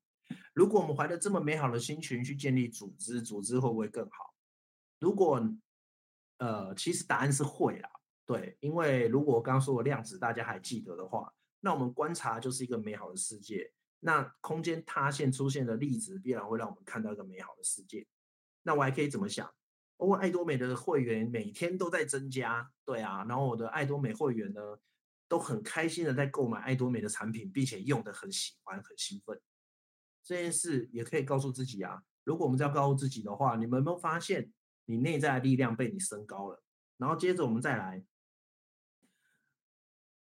[0.53, 4.35] 如果我们怀着这么美好的心情去建立组织，组织会不会更好？
[4.99, 5.43] 如果，
[6.39, 7.89] 呃，其实答案是会啦，
[8.27, 13.73] 对，因为如果我刚刚说的量子大家还记得的话，那我们观察就是一个美好的世界。
[14.05, 18.05] 那空间塌陷出现的例子，必然会让我们看到一个美好的世界。
[18.65, 19.49] 那我还可以怎么想？
[19.97, 24.61] 我爱多美的会员每天都在增加，对啊，然后我的爱多美会员呢，
[25.29, 29.41] 都很开心的在购买爱多美的产品，并且用的很喜欢、很兴奋。
[30.25, 34.53] 这件事也可以告诉自己啊，如果我们这样告诉自己的话，你们有没有发现，
[34.87, 36.61] 你内在的力量被你升高了？
[36.97, 38.05] 然后接着我们再来。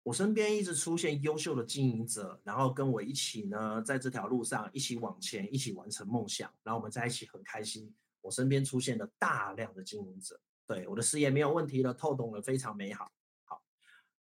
[0.03, 7.93] 我身边一直出现优秀的经营者，然后跟我一起呢，在这条路上一起往前，一起完成梦想，然后我们在一起很开心。
[8.21, 13.11] 我身边出现了大量的经营者，对，我的事业没有问题了，透懂了，非常美好。
[13.45, 13.61] 好，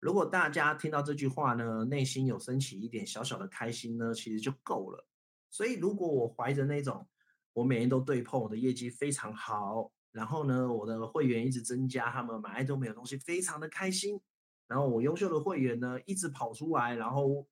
[0.00, 5.06] 如果大家听到这句话呢，内心有升起一点小小的开心呢，其实就够了。
[5.50, 7.06] 所以，如果我怀着那种
[7.52, 14.20] 我每年都对碰，我的业绩非常好，然后呢，我的会员一直增加，他们买爱多美的东西，非常的开心。
[14.68, 17.44] 然后我优秀的会员呢，一直跑出来，然后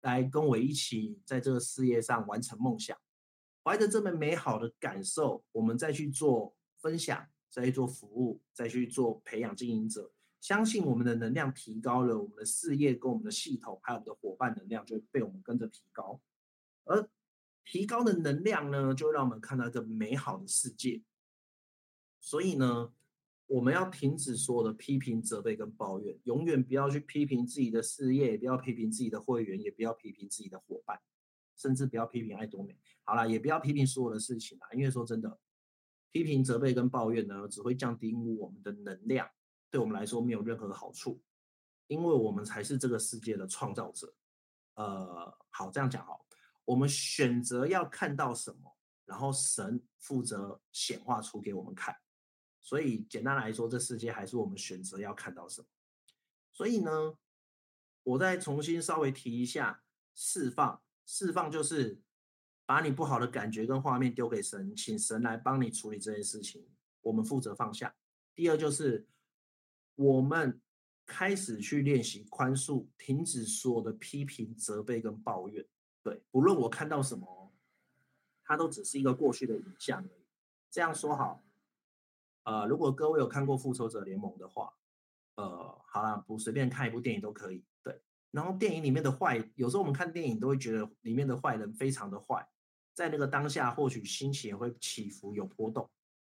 [0.00, 2.96] 来跟我一起在这个事业上完成梦想。
[3.62, 10.10] 怀着这么美好的感受，我们再去做分享，再去做服务，再去做培养经营者。
[10.40, 16.20] 相信我们的能量提高了，我们的事业跟我们的系统还有我们的伙伴能量就会被我们跟着提高。
[16.84, 17.08] 而
[17.64, 21.00] 提高的能量呢，就让我们看到一个美好的世界。
[22.20, 22.92] 所以呢，
[23.52, 30.98] 我们要停止所有的批评、责备跟抱怨，永远不要去批评自己的事业，也不要批评自己的会员，也不要批评自己的伙伴，
[31.54, 32.74] 甚至不要批评爱多美。
[33.04, 35.38] 好了，也不要批评所有的事情啦，因为说真的，
[36.12, 39.28] 批评、责备跟抱怨呢，只会降低我们的能量，
[39.70, 41.20] 对我们来说没有任何好处，
[41.88, 44.14] 因为我们才是这个世界的创造者。
[44.76, 46.24] 呃，好，这样讲好，
[46.64, 51.94] 我们选择要看到什么，然后神负责显化出给我们看。
[52.62, 55.66] 所以简单来说，这世界还是我们选择要看到什么。
[56.52, 57.18] 所以呢，
[58.04, 59.82] 我再重新稍微提一下，
[60.14, 62.00] 释放，释放就是
[62.64, 66.64] 把你不好的感觉跟画面丢给神，请神来帮你处理这件事情，
[67.00, 67.94] 我们负责放下。
[68.34, 69.08] 第二就是
[69.96, 70.60] 我们
[71.04, 75.66] 开始去练习宽恕，停止所有的批评、责备跟抱怨。
[76.00, 77.52] 对，不论我看到什么，
[78.44, 80.26] 它都只是一个过去的影像而已。
[80.70, 81.42] 这样说好。
[82.44, 84.72] 呃，如果各位有看过《复仇者联盟》的话，
[85.36, 87.64] 呃，好啦，不随便看一部电影都可以。
[87.82, 92.46] 对，然后电影里面的坏，有时候我们看电影都会觉得里面的坏人非常的坏，
[92.94, 95.88] 在那个当下或许心情也会起伏有波动，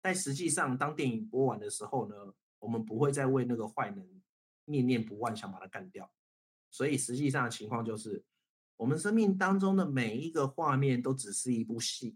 [0.02, 2.16] 但实际上当电影播完的时候呢，
[2.60, 4.22] 我们不会再为那个坏人
[4.66, 6.12] 念念不忘，想把他干掉。
[6.70, 8.24] 所以实际上的情况就是，
[8.78, 12.16] 我们生命当中的每一个画面都只是一部戏，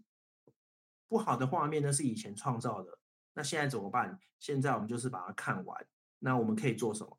[1.08, 2.99] 不好的画面呢是以前创造的。
[3.34, 4.18] 那现在怎么办？
[4.38, 5.86] 现在我们就是把它看完。
[6.18, 7.16] 那我们可以做什么？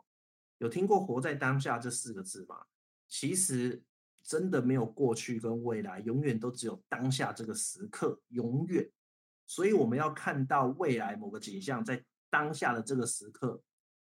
[0.60, 2.66] 有听过“活在当下”这四个字吗？
[3.08, 3.82] 其实
[4.22, 8.92] 真的没有过去跟未来，永远都只有当下这个时刻，永远。
[9.48, 13.64] 所以我们要看到未来某个景象，在当下的这个时刻，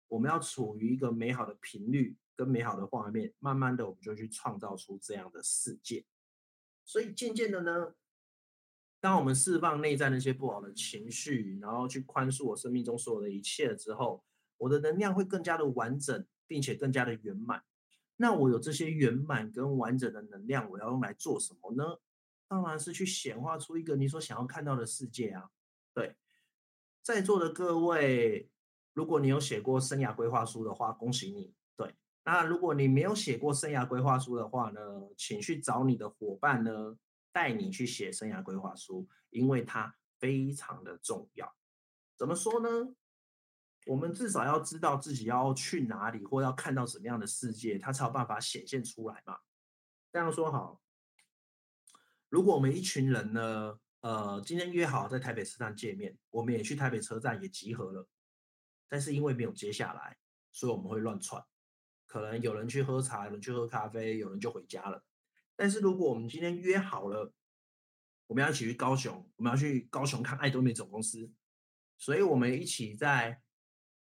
[0.08, 6.04] 我们要处于一个美好的频率跟美好的画面，慢慢的我们就去创造出这样的世界。
[6.84, 7.94] 所以渐渐的呢。
[9.06, 14.24] 当我们释放内在那些不好的情绪，然后去宽恕我生命中所有的一切之后，
[14.56, 17.62] 我的能量会更加的完整，并且更加的圆满。
[18.16, 22.00] 那我有这些圆满跟完整的能量，我要用来做什么呢？
[22.48, 25.50] 当然是去显化出一个你所想要看到的世界啊！
[25.94, 26.16] 对，
[27.00, 28.50] 在座的各位，
[28.92, 31.54] 如果你有写过生涯规划书的话，恭喜你。
[31.76, 31.94] 对，
[32.24, 34.80] 那如果你没有写过生涯规划书的话呢，
[35.16, 36.96] 请去找你的伙伴呢，
[37.36, 41.54] 带你去写生涯规划书，因为它非常的重要。
[42.16, 42.94] 怎么说呢？
[43.84, 49.40] 我们至少要知道自己要去哪里，或要看到什么样的世界，它才有办法显现出来嘛。
[50.10, 50.80] 这样说好，
[52.30, 58.08] 如果我们一群人呢，呃，今天约好在台北车站见面，我们也去台北车站也集合了，
[58.88, 60.16] 但是因为没有接下来，
[60.52, 61.44] 所以我们会乱窜。
[62.06, 65.04] 可能有人去喝茶，有人去喝咖啡，有人就回家了。
[65.56, 67.32] 但是如果我们今天约好了，
[68.26, 71.32] 我们要一起去高雄，我们要去高雄看爱多美总公司，
[71.96, 73.40] 所以我们一起在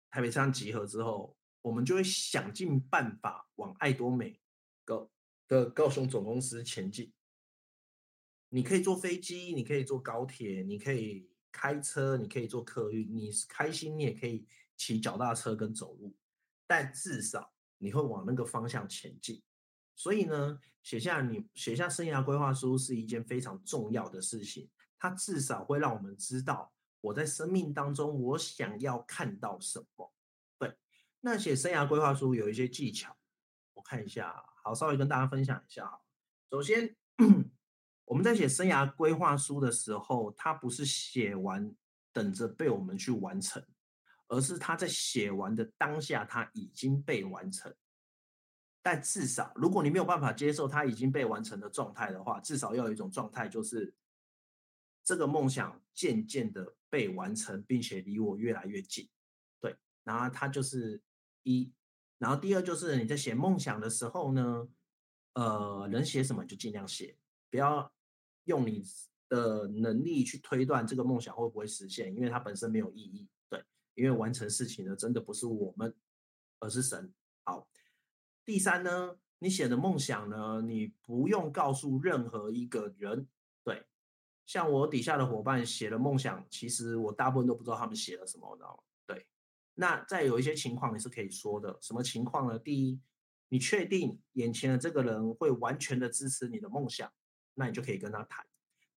[0.09, 4.39] 台北车站集合之后，我们就会想尽办法往爱多美
[4.83, 5.09] 高
[5.47, 7.13] 的高雄总公司前进。
[8.49, 16.15] 你可以坐飞机，你可以坐高铁，你可以开车，你可以坐客运，你开心你也可以骑脚踏车跟走路，
[16.65, 19.43] 但至少你会往那个方向前进。
[19.97, 24.69] 所以呢，写下你写下生涯规划书是一件非常重要的事情，
[24.99, 26.71] 它至少会让我们知道
[27.01, 30.13] 我在生命当中我想要看到什么。
[30.59, 30.71] 对，
[31.19, 33.17] 那写生涯规划书有一些技巧，
[33.73, 35.87] 我看一下，好，稍微跟大家分享一下。
[35.87, 36.05] 好，
[36.51, 36.95] 首先
[38.05, 41.75] 我们在写生涯规划书的时候，它不是写完
[42.13, 43.65] 等着被我们去完成，
[44.27, 47.73] 而是它在写完的当下，它已经被完成。
[48.89, 53.93] 但至少，如果你没有办法接受它已经被完成的状态的话，至少要有一种状态，就是
[55.03, 59.09] 这个梦想渐渐的被完成，并且离我越来越近。
[59.59, 59.75] 对，
[60.05, 61.01] 然后它就是
[61.43, 61.69] 一，
[62.17, 64.69] 然后第二就是你在写梦想的时候呢，
[65.33, 67.17] 呃，能写什么就尽量写，
[67.51, 67.91] 不要
[68.45, 68.81] 用你
[69.27, 73.27] 的能力去推断这个梦想会不会实现，因为它本身没有意义。
[73.49, 73.61] 对，
[73.95, 75.93] 因为完成事情的真的不是我们，
[76.59, 77.13] 而是神。
[77.43, 77.67] 好。
[78.47, 83.27] 第三呢，你写的梦想呢，你不用告诉任何一个人。
[83.61, 83.83] 对，
[84.45, 88.83] 像我底下的伙伴写的梦想，其实我大部分都不知道他们写了什么，你知道吗？
[89.05, 89.27] 对，
[89.73, 92.57] 那再有一些情况你是可以说的，什么情况呢？
[92.57, 93.01] 第一，
[93.49, 97.11] 你确定眼前的这个人会完全的支持你的梦想，
[97.55, 98.47] 那你就可以跟他谈。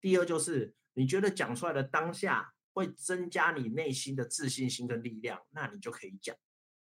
[0.01, 6.37] 第二就是你觉得讲出来的当下会增加你内心的自信心跟力量，那你就可以讲。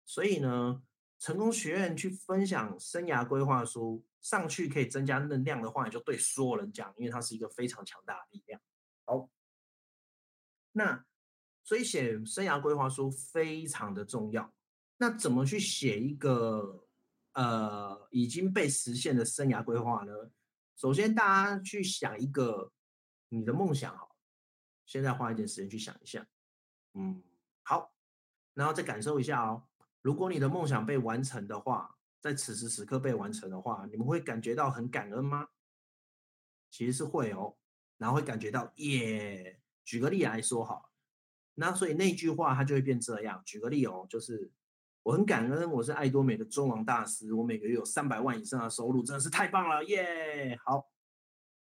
[0.05, 0.83] 所以呢，
[1.19, 8.61] 成功学院去分享生涯规划书，上去可以增加能量的话，你就对所有人讲，因为它是一个非常强大的力量。
[9.05, 9.29] 好，
[10.71, 11.05] 那
[11.63, 14.53] 所以写生涯规划书非常的重要。
[14.97, 16.87] 那怎么去写一个
[17.33, 20.31] 呃已经被实现的生涯规划呢？
[20.75, 22.71] 首先，大家去想一个
[23.27, 24.15] 你的梦想，好，
[24.85, 26.25] 现在花一点时间去想一下。
[26.93, 27.21] 嗯，
[27.63, 27.93] 好，
[28.53, 29.68] 然后再感受一下哦。
[30.09, 35.49] 如果你的梦想被完成的话，在此时此刻被完成的话，你们会感觉到很感恩吗？
[36.71, 37.55] 其实是会哦，
[37.99, 39.61] 然后会感觉到耶。
[39.85, 40.89] 举个例来说好，
[41.53, 43.39] 那所以那句话它就会变这样。
[43.45, 44.51] 举个例哦，就是
[45.03, 50.57] 我很感恩，我是爱多美的中王大师，我每个月有三百万以上的收入，真的是太棒了耶。
[50.65, 50.89] 好，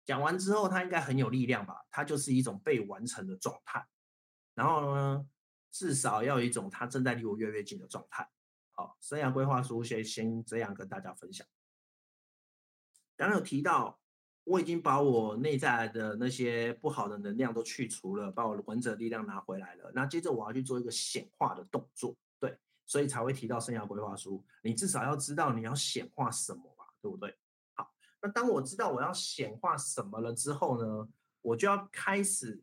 [0.05, 1.87] 讲完之后，他应该很有力量吧？
[1.91, 3.87] 它就是一种被完成的状态。
[4.55, 5.27] 然后呢？
[5.75, 8.31] 至少要有一种他正在离我越来越近的状态。
[8.71, 11.45] 好，生涯规划书先先这样跟大家分享。
[13.17, 13.99] 刚刚有提到，
[14.45, 19.91] 我已经把我内在的那些不好的能量都去除了，把我的文者力量拿回来了。
[19.93, 22.57] 那接着我要去做一个显化的动作，对，
[22.87, 24.45] 所以才会提到生涯规划书。
[24.63, 27.37] 你至少要知道你要显化什么吧，对不对？
[27.73, 31.09] 好，那当我知道我要显化什么了之后呢，
[31.43, 32.63] 我就要开始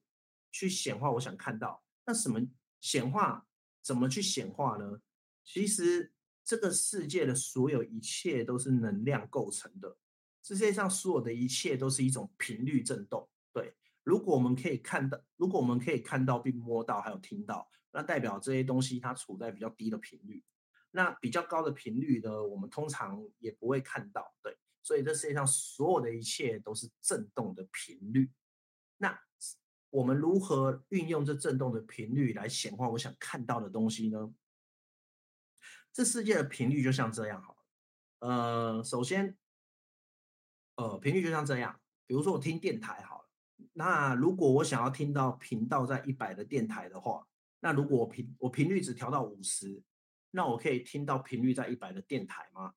[0.50, 2.40] 去显化我想看到那什么。
[2.82, 3.48] 显化
[3.82, 5.02] 怎么去显化呢？
[5.44, 6.12] 其实
[6.44, 9.98] 这个世界的所有一切都是能量构成的，
[10.44, 13.30] 世界上所有的一切都是一种频率震动。
[13.54, 20.44] 对，如果我们可以看到，如果我们可以看到并摸到，还有听到，那代表这些东西它处在比较低的频率。
[20.92, 24.36] 那比较高的频率呢，我们通常也不会看到。
[24.42, 28.32] 对，所以这世界上所有的一切都是震动的频率。
[28.98, 29.20] 那。
[29.92, 34.34] 我们如何运用这震动的频率来显化我想看到的东西呢？
[35.92, 37.60] 这世界的频率就像这样好了，
[38.20, 39.38] 呃，首先，
[40.76, 41.78] 呃，频率就像这样。
[42.08, 43.30] 比如说我听电台好了，
[43.74, 47.28] 那如果我想要听到频道在一百的电台的话，
[47.60, 49.84] 那如果我频我频率只调到五十，
[50.32, 52.74] 那我可以听到频率在一百的电台吗？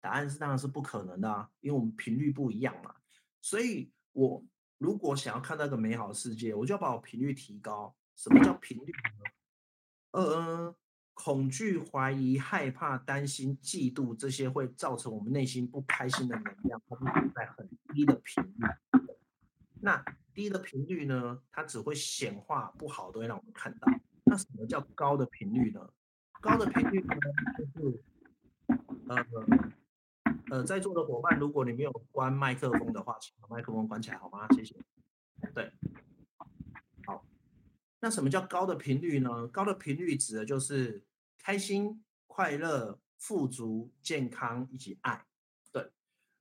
[0.00, 2.96] 答案是当然是不可能的啊，因为我们频率不一样嘛。
[3.40, 4.44] 所以我。
[4.78, 7.94] 如果想要看到一个美好的世界，我就要把我频率提高。
[8.16, 9.30] 什么叫频率呢？
[10.12, 10.74] 呃，
[11.14, 18.66] 恐惧、怀疑、害怕、担心、嫉妒这些会造成我们内心不开心的能量，它是处在很低的频率。
[19.80, 20.04] 那
[20.34, 23.88] 低的频率呢，它只会显化不好，都会让我们看到。
[24.24, 25.80] 那什么叫高的频率呢？
[26.40, 27.14] 高的频率呢，
[27.56, 28.02] 就是
[29.08, 29.24] 呃
[30.50, 34.46] 呃，在座的伙伴，如果你没有关麦克风的话，请把麦克风关起来好吗？
[34.54, 34.74] 谢谢。
[35.54, 35.72] 对，
[37.06, 37.24] 好。
[38.00, 39.46] 那什么叫高的频率呢？
[39.48, 41.04] 高的频率指的就是。
[41.40, 45.24] 开心、快乐、富足、健康以及爱。
[45.72, 45.90] 对，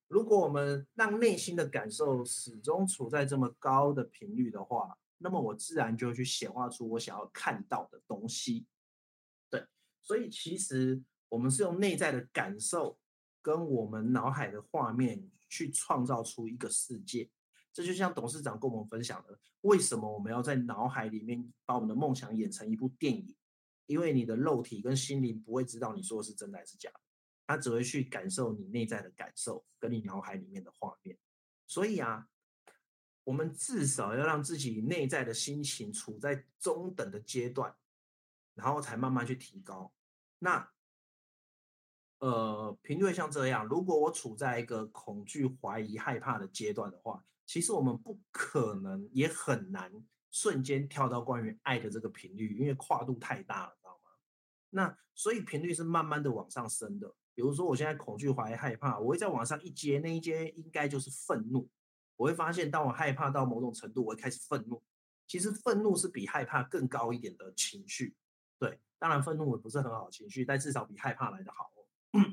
[0.09, 8.65] 如果我们让内心的感受始终处在这么高的频率的话，那么我自然就会去显化出我想要看到的东西。
[9.49, 9.65] 对，
[10.01, 12.99] 所以其实我们是用内在的感受
[13.47, 17.31] 跟我们脑海的画面去创造出一个世界。
[17.71, 23.33] 这就像董事长跟我们分享的，为什么我们要在脑海里面把我们的梦想演成一部电影？
[23.85, 26.99] 因为你的肉体跟心灵不会知道你说的是真的还是假的，
[27.45, 31.17] 他只会去感受你内在的感受，跟你脑海里面的画面。
[31.67, 32.27] 所以啊，
[33.23, 37.73] 我们至少要让自己内在的心情处在中等的阶段，
[38.55, 39.93] 然后才慢慢去提高。
[40.37, 40.69] 那，
[42.19, 49.91] 呃，频率像这样，如果我处在一个恐惧、怀疑、害怕的阶段的话，其实我们不可能，也很难。
[50.29, 54.11] 瞬间跳到关于爱的这个频率，因为跨度太大了，知道吗？
[54.69, 57.15] 那所以频率是慢慢的往上升的。
[57.33, 61.69] 比如说，我现在恐惧、怀疑、害怕，我会再往上一阶，那一阶应该就是愤怒。
[62.17, 64.83] 我会发现，当我害怕到某种程度，我会开始愤怒。
[65.27, 68.15] 其实愤怒是比害怕更高一点的情绪。
[68.59, 71.71] 对，当然愤怒也不是很好的情绪，但至少比害怕来得好。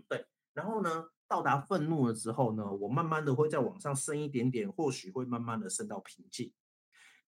[0.08, 6.52] 对，然后呢，到达愤怒了之后呢，我慢慢的会再往上升一点点，或许会慢慢的升到平静。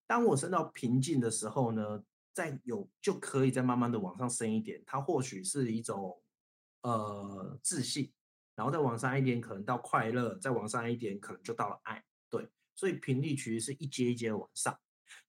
[0.05, 6.21] 当我升到平静的时候呢，再有就可以再慢慢的往上升一点，它或许是一种
[6.81, 8.13] 呃自信，
[8.55, 14.79] 然后再往上一点可能到快乐，再往上一点可能就到了爱，对，所以频率其实是一阶一阶往上。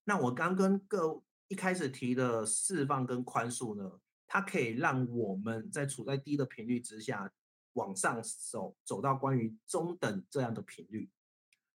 [0.05, 3.99] 那我刚跟各一开始提的释放跟宽恕呢，
[4.29, 7.33] 它可以让我们在处在低的频率之下
[7.73, 11.11] 往上走，走到关于中等这样的频率。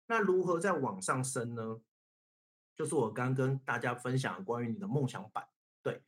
[0.07, 1.81] 那如何再往上升呢？
[2.75, 5.47] 就是我刚跟大家分享关于你的梦想版，
[5.83, 6.03] 对，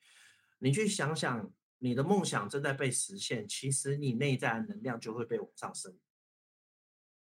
[0.59, 5.97] 你去想想，你的梦想正在被实现，其实你内在的能量就会被往上升。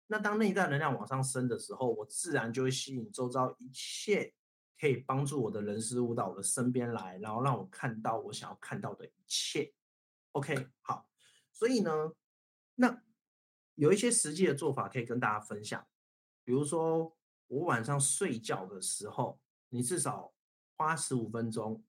[0.06, 4.34] 那当内在能量往上升的时候，我自然就会吸引周遭一切
[4.82, 9.72] 可以帮助我的人事物到我的身边来，然后让我看到我想要看到的一切。
[10.32, 11.08] OK，好，
[11.52, 12.12] 所以呢，
[12.74, 13.00] 那
[13.76, 15.86] 有一些实际的做法可以跟大家分享，
[16.42, 17.16] 比如说
[17.46, 19.38] 我晚上睡觉的时候。
[19.74, 20.34] 你至少
[20.76, 21.82] 花十五分钟，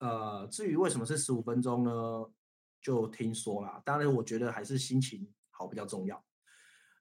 [0.00, 2.30] 呃，至于为什么是十五分钟呢？
[2.78, 3.80] 就听说啦。
[3.86, 6.22] 当然，我觉得还是心情好比较重要。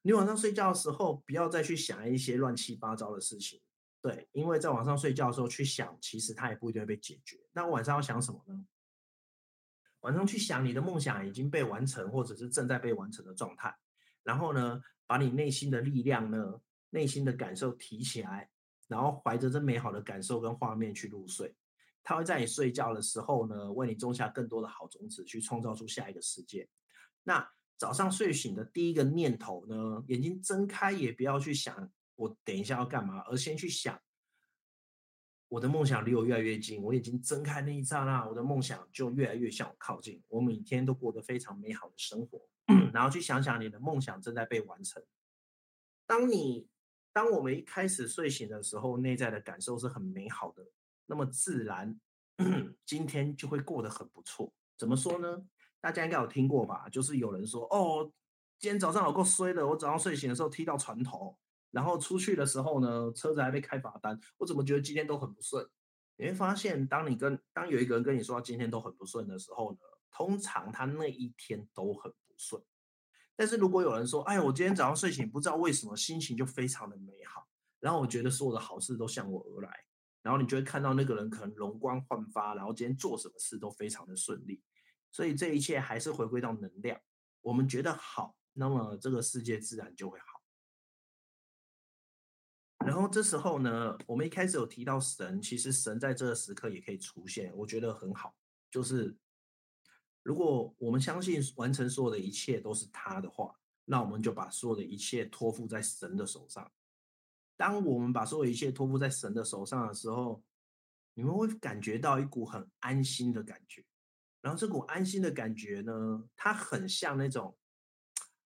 [0.04, 3.62] 你晚上睡觉的时候，不要再去想一些乱七八糟的事情，
[4.06, 7.40] 对，因为在晚上睡觉的时候去想，其实它也不一定会被解决。
[7.52, 8.68] 那晚上要想什么呢？
[10.02, 13.76] 晚上去想你的梦想已经被完成，或者是正在被完成的状态，
[14.22, 18.48] 然后呢，把你内心的力量呢，内心的感受提起来。
[18.88, 21.56] 然后怀着这美好的感受跟画面去入睡，
[22.04, 26.70] 它会在你睡觉的时候呢，为你种下更多的好种子，去创造出下一个世界。
[27.24, 34.02] 那早上睡醒的第一个念头呢，眼睛睁开也不要去想我等一下要干嘛，而先去想
[35.48, 36.82] 我的梦想离我越来越近。
[36.82, 40.24] 我眼睛睁开那一刹那，我的梦想就越来越向我靠近。
[40.28, 42.42] 我每天都过得非常美好的生活。
[42.94, 45.04] 然后去想想你的梦想正在被完成。
[46.06, 46.68] 当你。
[47.14, 50.68] 当我们一开始睡醒的时候，内在的感受是很美好的，
[51.06, 51.98] 那么自然
[52.86, 54.52] 今天就会过得很不错。
[54.78, 55.42] 怎么说呢？
[55.80, 56.90] 大家应该有听过吧？
[56.90, 58.12] 就是有人说：“哦，
[58.60, 61.38] 今天早上有够衰的，我早上睡醒的时候踢到船头，
[61.76, 65.68] 然后出去的时候呢，车子还被开罚单，我怎么觉得今天都很不顺？”
[66.16, 72.64] 你会发现，当你跟当有一个人跟你说今天都很不顺的时候呢，通常他那一天都很不顺。
[73.36, 77.46] 但是如果有人说，哎，我今天早上睡醒，不知道为什么心情就非常的美好，
[77.82, 79.70] 然后我觉得所有的好事都向我而来，
[80.22, 84.64] 然后你就会看到那个人可能容光焕发，然后今天做什么事都非常的顺利，
[85.12, 86.98] 所以这一切还是回归到能量，
[87.42, 90.35] 我们觉得好，那么这个世界自然就会好。
[92.86, 98.36] 然后这时候呢，我们一开始有提到神，其实神在这个时刻也可以出现，我觉得很好，
[98.72, 99.16] 就是。
[100.24, 106.72] 如果我们相信完成所有的一切都是他的话，那我们就把所有的一切托付在神的手上。
[107.56, 110.42] 当我们把所有一切托付在神的手上的时候，
[111.14, 113.86] 你们会感觉到一股很安心的感觉。
[114.42, 117.56] 然后这股安心的感觉呢，它很像那种，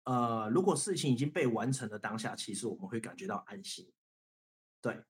[0.05, 3.87] 呃，如果事情已经被完成的当下，其实我们会感觉到安心。
[4.81, 5.03] 对，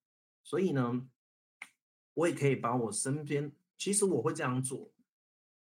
[0.44, 1.08] 所以呢，
[2.14, 4.92] 我也可以把我身边，其实我会这样做。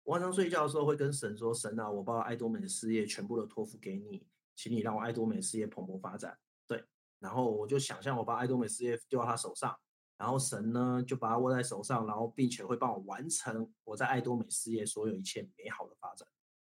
[0.06, 6.84] 晚上睡觉的时候会跟神说：“神啊，我把爱多美的事业全部都托付给你，请你让我爱多美事业蓬勃发展。”对，
[7.20, 9.78] 然后我就想象我把爱多美事业丢到他手上，
[10.18, 16.28] 然后神呢就把它握在手上，然后并且会帮我完成我在爱多美事业所有一切美好的发展。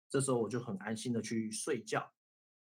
[0.09, 2.11] 这时候我就很安心的去睡觉。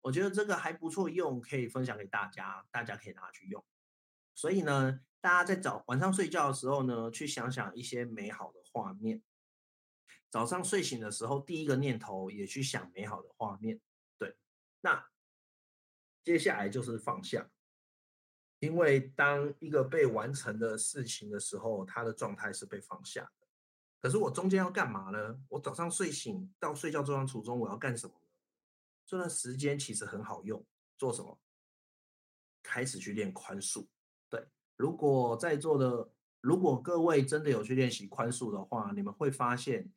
[0.01, 3.63] 我觉得这个还不错用，可以分享给大家，大家可以拿去用。
[4.35, 9.21] 所以呢，大家在早晚上睡觉的时候呢，去想想一些美好的画面。
[10.29, 13.79] 早上睡醒的时候，第一个念头也去想美好的画面。
[14.17, 14.35] 对，
[14.81, 15.07] 那
[16.23, 17.51] 接下来就是放下，
[18.59, 23.47] 因为当一个被完成的事情的时候，它的状态是被放下的。
[24.01, 25.39] 可是我中间要干嘛呢？
[25.49, 28.27] 我早上睡醒到睡觉这段途中，我要干什么呢？
[29.05, 30.65] 这段时间其实很好用，
[30.97, 31.39] 做什么？
[32.63, 33.85] 开始去练宽恕。
[34.75, 36.09] 如果在座的，
[36.41, 39.91] 如果各位真的有去练习宽恕的话，你们会发现。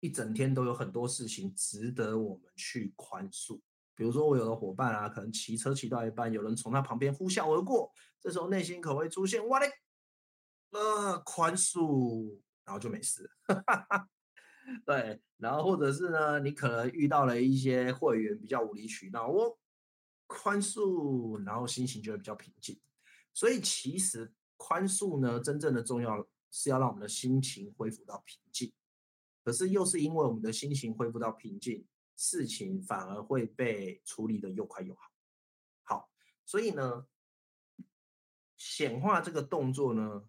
[0.00, 3.58] 一整天都有很多事情值得我们去宽恕，
[3.94, 7.90] 比如说我有的伙伴啊，可能骑车骑到一半，有人从他旁边呼啸而过，
[8.20, 9.66] 这时候内心可会出现哇嘞，
[10.70, 13.28] 呃，宽恕，然后就没事。
[14.84, 19.58] 对，然后或者是呢，你可能遇到了一些会员比较无理取闹，我
[20.26, 22.78] 宽恕，然后心情就会比较平静。
[23.36, 28.72] 所以其实宽恕呢，真正的重要是要让我们的心情恢复到平静。
[29.44, 35.02] 可是又是因为我们的心情恢复到平静，事情反而会被处理的又快又好。
[35.82, 36.10] 好，
[36.46, 37.06] 所以呢，
[38.56, 40.26] 显化这个动作呢，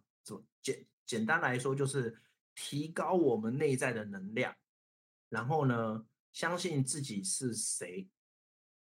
[0.61, 2.21] 简简单来说就是
[2.55, 4.53] 提高我们内在的能量，
[5.29, 8.09] 然后呢，相信自己是谁，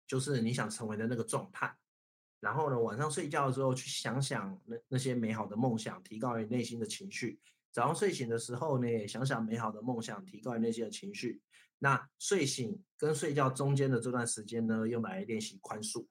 [0.06, 1.78] 就是你想成为的那个状态。
[2.42, 7.38] 然后呢，晚上睡觉的时候去想想那那些美好的梦想，提高你内心的情绪。
[7.70, 11.40] 早上睡醒的时候呢，也想想美好的梦想，提高你内心的情绪。
[11.78, 16.04] 那睡醒跟睡觉中间的这段时间呢，用来练习宽恕。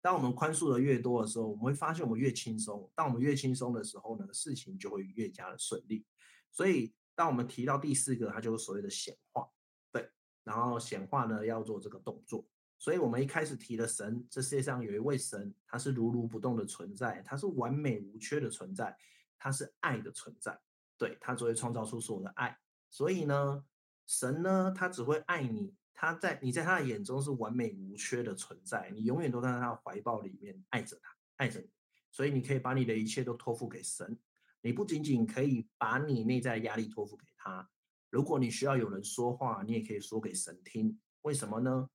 [0.00, 2.90] 当我们宽恕的越多的时候，我们会发现我们越轻松。
[2.94, 6.02] 当我们越轻松的时候呢，事情就会越加的顺利。
[6.50, 9.46] 所以，当我们提到第四个，它就是所谓的显化。
[9.92, 10.08] 对，
[10.44, 12.46] 然后显化呢要做这个动作。
[12.78, 18.96] 所以我们一开始提了神，这世界上有一位神，他是如如不动的存在，他是完美无缺的存在，
[19.36, 20.58] 他是爱的存在。
[20.96, 22.58] 对，他只会创造出所有的爱，
[22.88, 23.64] 所以呢，
[24.06, 31.68] 神呢，他只会爱你，他在你在他的眼中是完美无缺的存在，你永远都在他的怀抱里面爱着他，爱着你，
[32.10, 34.18] 所以你可以把你的一切都托付给神，
[34.60, 37.68] 你不仅仅可以把你内在的压力托付给他，
[38.10, 41.88] 如果你需要有人说话，你也可以说给神听，为什么呢？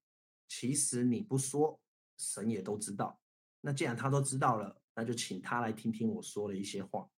[0.47, 1.79] 其实你不说，
[2.17, 3.19] 神也都知道，
[3.61, 7.09] 那既然他都知道了，那就请他来听听我说的一些话。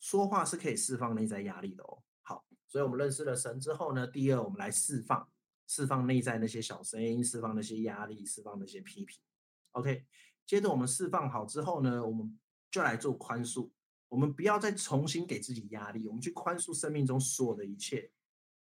[0.00, 2.02] 说话是可以释放内在压力的哦。
[2.22, 5.26] 好，所以我们认识了神之后呢，第二，我们来释放，
[5.66, 9.18] 释放内在那些小声音，释放那些压力，释放那些批评。
[9.72, 10.04] OK，
[10.46, 12.38] 接着我们释放好之后呢，我们
[12.70, 13.70] 就来做宽恕。
[14.08, 18.10] 我们不要再重新给自己压力，我们去宽恕生命中所有的一切，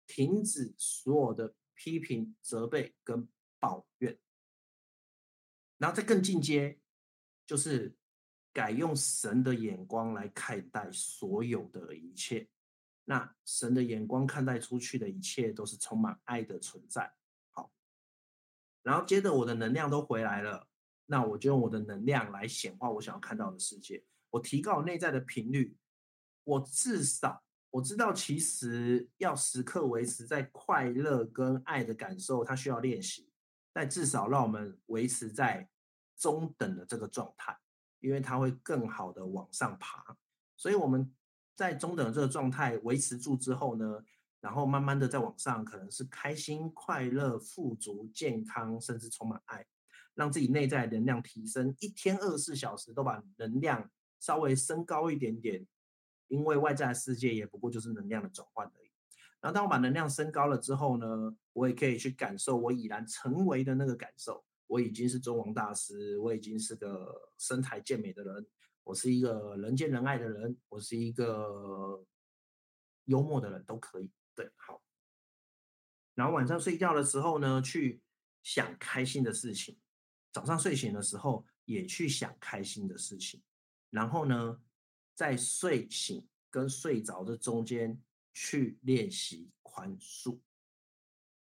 [0.07, 3.27] 停止所有的批评、责备跟
[3.63, 4.19] 抱怨，
[5.77, 6.77] 然后再更进阶，
[7.47, 7.95] 就是。
[8.55, 12.47] 改用神的眼光来看待所有的一切，
[13.05, 17.11] 那神的眼光看待出去的一切都是充满爱的存在。
[17.49, 17.73] 好，
[18.83, 20.67] 然后接着我的能量都回来了，
[21.07, 24.05] 那我就用我的能量来显化我想要看到的世界。
[24.29, 25.75] 我提高内在的频率，
[26.43, 33.32] 我至少我知道，其实要时刻维持在快乐跟爱的感受，它需要练习，
[33.73, 35.67] 但至少让我们维持在
[36.15, 37.57] 中等的这个状态。
[37.99, 40.17] 因为它会更好的往上爬，
[40.57, 41.09] 所以我们
[41.55, 44.03] 在中等的这个状态维持住之后呢，
[44.41, 49.65] 然后慢慢的再往上，可能是开心、快乐、富足、健康，甚至充满爱，
[50.15, 55.65] 让自己内在能量提升，一天二十四小时都把能量稍微升高一点点，
[56.27, 58.91] 因为外在的世界也不过就是能量的转换而已。
[59.39, 64.43] 然后当我把能量升高了之后呢，我也可以去感受我已然成为的那个感受。
[64.67, 68.47] 我已经是中王大师，我已经是个身材健美的人，
[68.83, 72.03] 我是一个人见人爱的人，我是一个
[73.05, 74.09] 幽默的人，都可以。
[74.33, 74.81] 对，好。
[76.15, 78.01] 然后晚上睡觉的时候呢，去
[78.41, 79.75] 想开心的事情；
[80.31, 83.43] 早上睡醒的时候也去想开心的事情。
[83.91, 84.59] 然后呢，
[85.13, 88.01] 在睡醒跟睡着的中间
[88.33, 90.39] 去练习宽恕。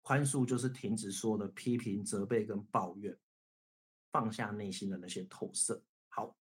[0.02, 3.16] 宽恕就是停止说的批评、责备跟抱怨，
[4.10, 5.82] 放下内心的那些投射。
[6.08, 6.36] 好，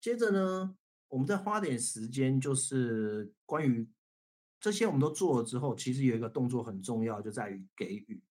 [0.00, 0.76] 接着呢，
[1.08, 3.88] 我们再花点时间，就是关于
[4.58, 8.22] 这些我们都做了之后，其实有一个动作很重要，就在于给予。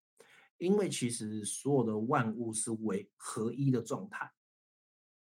[0.57, 4.33] 因为其实所有的万物是为合一的状态，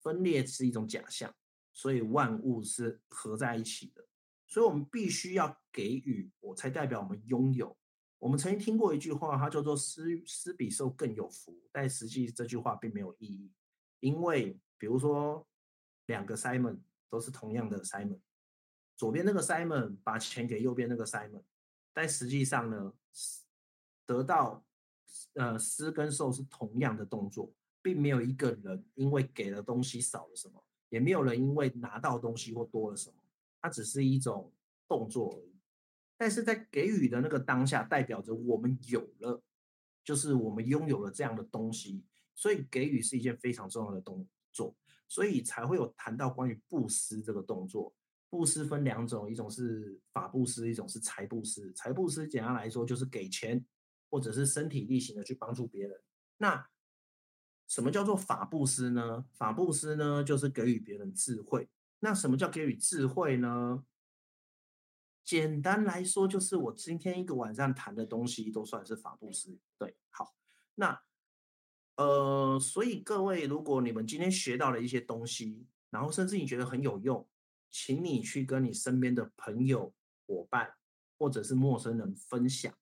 [0.02, 1.32] 分裂是一种假象，
[1.72, 4.04] 所以万物是合在一起的。
[4.48, 7.77] 所以我们必须要给予，我才代表我们拥有。
[8.18, 13.50] 我们曾经听过一句话，它叫做“施施比受更有福”，但实际这句话并没有意义，
[14.00, 14.58] 因为。
[14.80, 15.44] 比如说，
[16.06, 16.78] 两个 Simon
[17.10, 18.20] 都是同样的 Simon，
[18.96, 21.42] 左边那个 Simon 把钱给右边那个 Simon，
[21.92, 22.92] 但实际上呢，
[24.06, 24.64] 得到
[25.34, 27.52] 呃施跟受是同样的动作，
[27.82, 33.16] 并没有一个人因为给了东西少了什么，也没有人因为拿到东西或多了什么，
[33.60, 34.52] 它只是一种
[34.86, 35.57] 动作而已。
[36.18, 39.42] 但是在给予的那个当下，代表着我们有了，
[40.04, 42.04] 就是我们拥有了这样的东西，
[42.34, 44.76] 所以给予是一件非常重要的动作。
[45.10, 47.94] 所以才会有谈到关于布施这个动作。
[48.28, 51.72] 布施分两种，一种是法布施，一种是财布施。
[51.72, 53.64] 财布施简单来说就是给钱，
[54.10, 55.98] 或者是身体力行的去帮助别人。
[56.36, 56.68] 那
[57.66, 59.24] 什么叫做法布施呢？
[59.32, 61.70] 法布施呢，就是给予别人智慧。
[62.00, 63.82] 那什么叫给予智慧呢？
[65.28, 69.58] 简单来说，就是我今天一个晚上谈的东西都算是法布施。
[69.76, 70.34] 对，好，
[70.76, 71.02] 那。
[71.96, 77.28] 呃，所以各位，如果你们今天学到了一些东西，然后甚至你觉得很有用，
[77.70, 79.92] 请你去跟你身边的朋友、
[80.26, 80.76] 伙伴
[81.18, 82.72] 或者是陌生人分享。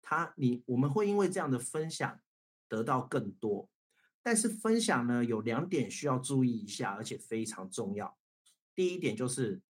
[0.00, 2.20] 他，你，我们会因为这样的分享
[2.68, 3.68] 得到更多。
[4.22, 8.16] 但是分享呢，有两点需要注意一下，而且非常重要。
[8.76, 9.60] 第一点就是，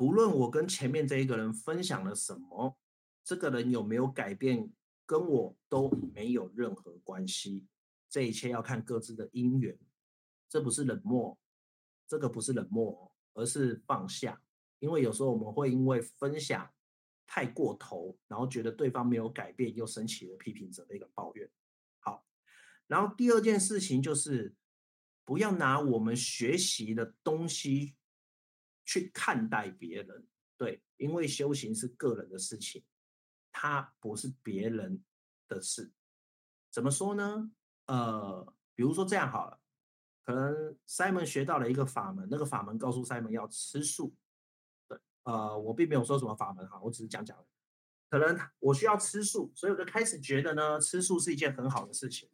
[0.00, 2.74] 不论我跟前面这一个人分享了什么，
[3.22, 4.72] 这个人有没有改变。
[5.04, 7.66] 跟我都没有任何关系，
[8.08, 9.76] 这一切要看各自的因缘，
[10.48, 11.36] 这不是冷漠，
[12.06, 14.40] 这个不是冷漠，而是放下。
[14.78, 16.72] 因为有时候我们会因为分享
[17.26, 21.50] 太过头，然后觉得对方没有改变，又升起了批评者的一个抱怨。
[21.98, 22.24] 好，
[22.86, 24.54] 然后第二件事情就是
[25.24, 27.96] 不要拿我们学习的东西
[28.90, 30.26] 去看待别人，
[30.56, 32.82] 对，因为修行是个人的事情。
[33.52, 35.00] 它不是别人
[35.46, 35.92] 的事，
[36.72, 37.52] 怎么说呢？
[37.86, 39.60] 呃，比如说这样好了，
[40.24, 44.16] 可能 Simon 学到了一个法门，那个法门告诉 Simon 要吃素。
[44.88, 47.38] 对，呃，我并没有说什么法门哈，我只是讲讲。
[48.08, 52.28] 可能我需要吃素，所以我就开始觉得呢，吃素是一件很好的事情。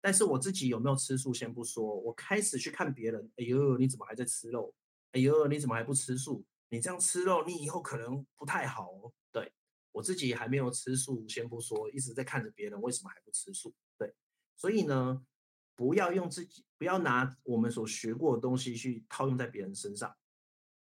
[0.00, 4.74] 但是我自己有没有吃素先不说，我开始去看别人，哎呦，你怎么还在吃肉？
[5.12, 6.44] 哎呦，你怎么还不吃素？
[6.68, 9.12] 你这样吃肉，你以后可能不太好哦。
[9.30, 9.52] 对。
[9.92, 13.74] 我自己还没有吃素，先不说，一直在看着别人为什么还不吃素。
[13.98, 14.14] 对，
[14.56, 15.22] 所以呢，
[15.76, 20.16] 不要用自己，不要拿我们所学过的东西去套用在别人身上。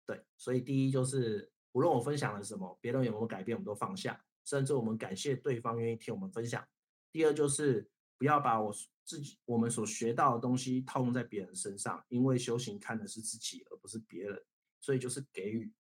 [0.07, 6.65] 对，所以第一就是，无论我分享了什么，别人有没有改变，我们都放下，甚至我们感谢对方愿意听我们分享。
[7.11, 7.91] 第二就是，
[8.23, 8.73] 不要把我
[9.05, 14.41] 自己我们所学到的东西套用在别人身上，因为修行看的是自己，而不是别人，
[14.81, 15.73] 所以就是给予。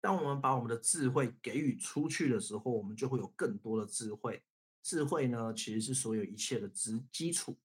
[0.00, 4.44] 当我们把我们的智慧给予出去的时候，我们就会有更多的智慧。
[4.80, 7.58] 智慧呢，其实是所有一切的基基础。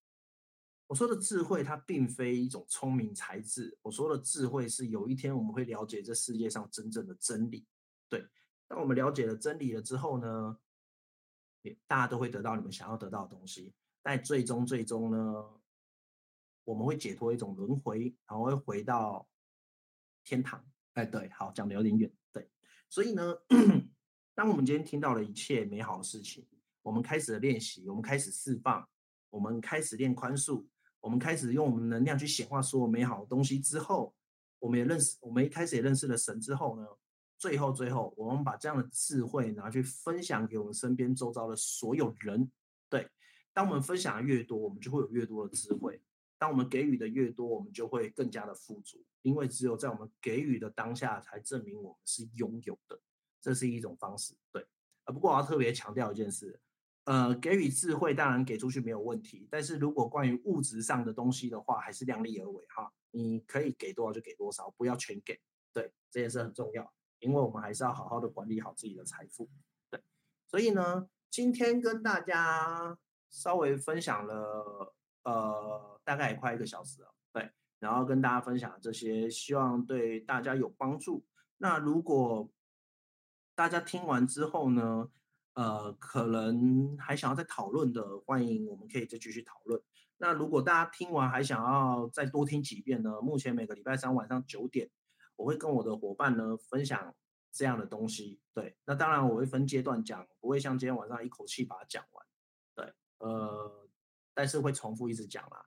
[0.87, 3.77] 我说的智慧，它并非一种聪明才智。
[3.83, 7.67] 我说的智慧，是有一天我们会了解这世界上真正的真理。
[8.09, 8.27] 对，
[8.67, 10.57] 当我们了解了真理了之后呢，
[11.87, 13.73] 大家都会得到你们想要得到的东西。
[14.01, 15.45] 但最终，最终呢，
[16.63, 19.27] 我们会解脱一种轮回，然后会回到
[20.23, 20.65] 天堂。
[20.93, 22.11] 哎，对，好，讲的有点远。
[22.31, 22.49] 对，
[22.89, 23.35] 所以呢，
[24.35, 26.45] 当我们今天听到了一切美好的事情，
[26.81, 28.87] 我们开始了练习，我们开始释放，
[29.29, 30.65] 我们开始练宽恕，
[30.99, 34.13] 我们开始用我们能量去显化所有美好的东西之后，
[34.59, 36.85] 我们也认识，我们一开始也认识了神之后呢，
[37.37, 42.51] 最后最后，我们把这样的智慧拿去分享给我们身边周遭的所有人。
[42.89, 43.09] 对，
[43.53, 46.01] 当我们分享的越多，我们就会有越多的智慧。
[46.37, 52.99] 当我们给予的越多，我们就会更加的富足，因为只有在我们给予的当下，才证明我们是拥有的，
[53.39, 54.33] 这是一种方式。
[54.51, 54.65] 对，
[55.05, 56.59] 呃，不过我要特别强调一件事，
[57.05, 65.39] 呃，给予智慧当然给出去没有问题，但是如果关于物质上的东西的话，还是量力而为哈，你可以给多少就给多少，不要全给。
[65.71, 66.93] 对，这件事很重要，
[67.23, 69.49] 因为我们还是要好好的管理好自己的财富。
[69.89, 69.99] 对，
[70.47, 72.97] 所以呢，今天跟大家
[73.29, 74.93] 稍微分享了，
[75.23, 75.89] 呃。
[76.05, 77.49] 大概也快一个小时了，对，
[77.79, 81.25] 然后跟大家分享这些，希望对大家有帮助。
[81.59, 82.51] 那如果
[83.55, 85.09] 大家听完之后呢，
[85.53, 89.81] 呃，可能还想要再讨论的，欢迎我们可以再继续讨论。
[90.17, 93.21] 那如果大家听完还想要再多听几遍呢？
[93.21, 94.89] 目前每个礼拜三晚上九点，
[95.35, 97.15] 我会跟我的伙伴呢分享
[97.51, 98.39] 这样的东西。
[98.53, 102.25] 对，那当然我会分阶段讲，不会像今天晚上一口气把它讲完。
[102.75, 103.87] 对，呃，
[104.33, 105.65] 但是会重复一直讲啦。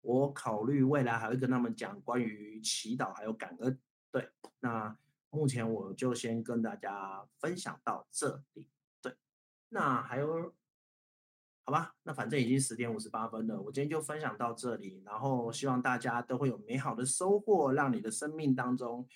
[0.00, 3.78] 我考虑未来还会跟他们讲关于祈祷还有感恩。
[4.10, 4.96] 对，那
[5.30, 8.68] 目前我就先跟大家分享到这里。
[9.02, 9.14] 对，
[9.68, 10.54] 那还有，
[11.68, 19.06] 好吧，那反正已经十点五十八分了，我今天就分享到这里，然后希望大家都会有美好的收获，让你的生命当中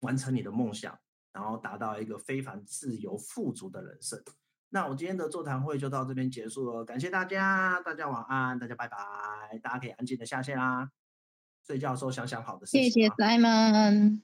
[0.00, 0.98] 完成你的梦想，
[1.32, 4.22] 然后达到一个非凡、自由、富足的人生。
[4.68, 8.98] 那我今天的座谈会就到这边结束了，感谢大家，大家晚安，大家拜拜，
[9.62, 10.90] 大家可以安静的下线啦。
[11.66, 12.82] 睡觉的时候想想好的事情。
[12.82, 14.20] 谢谢 Simon。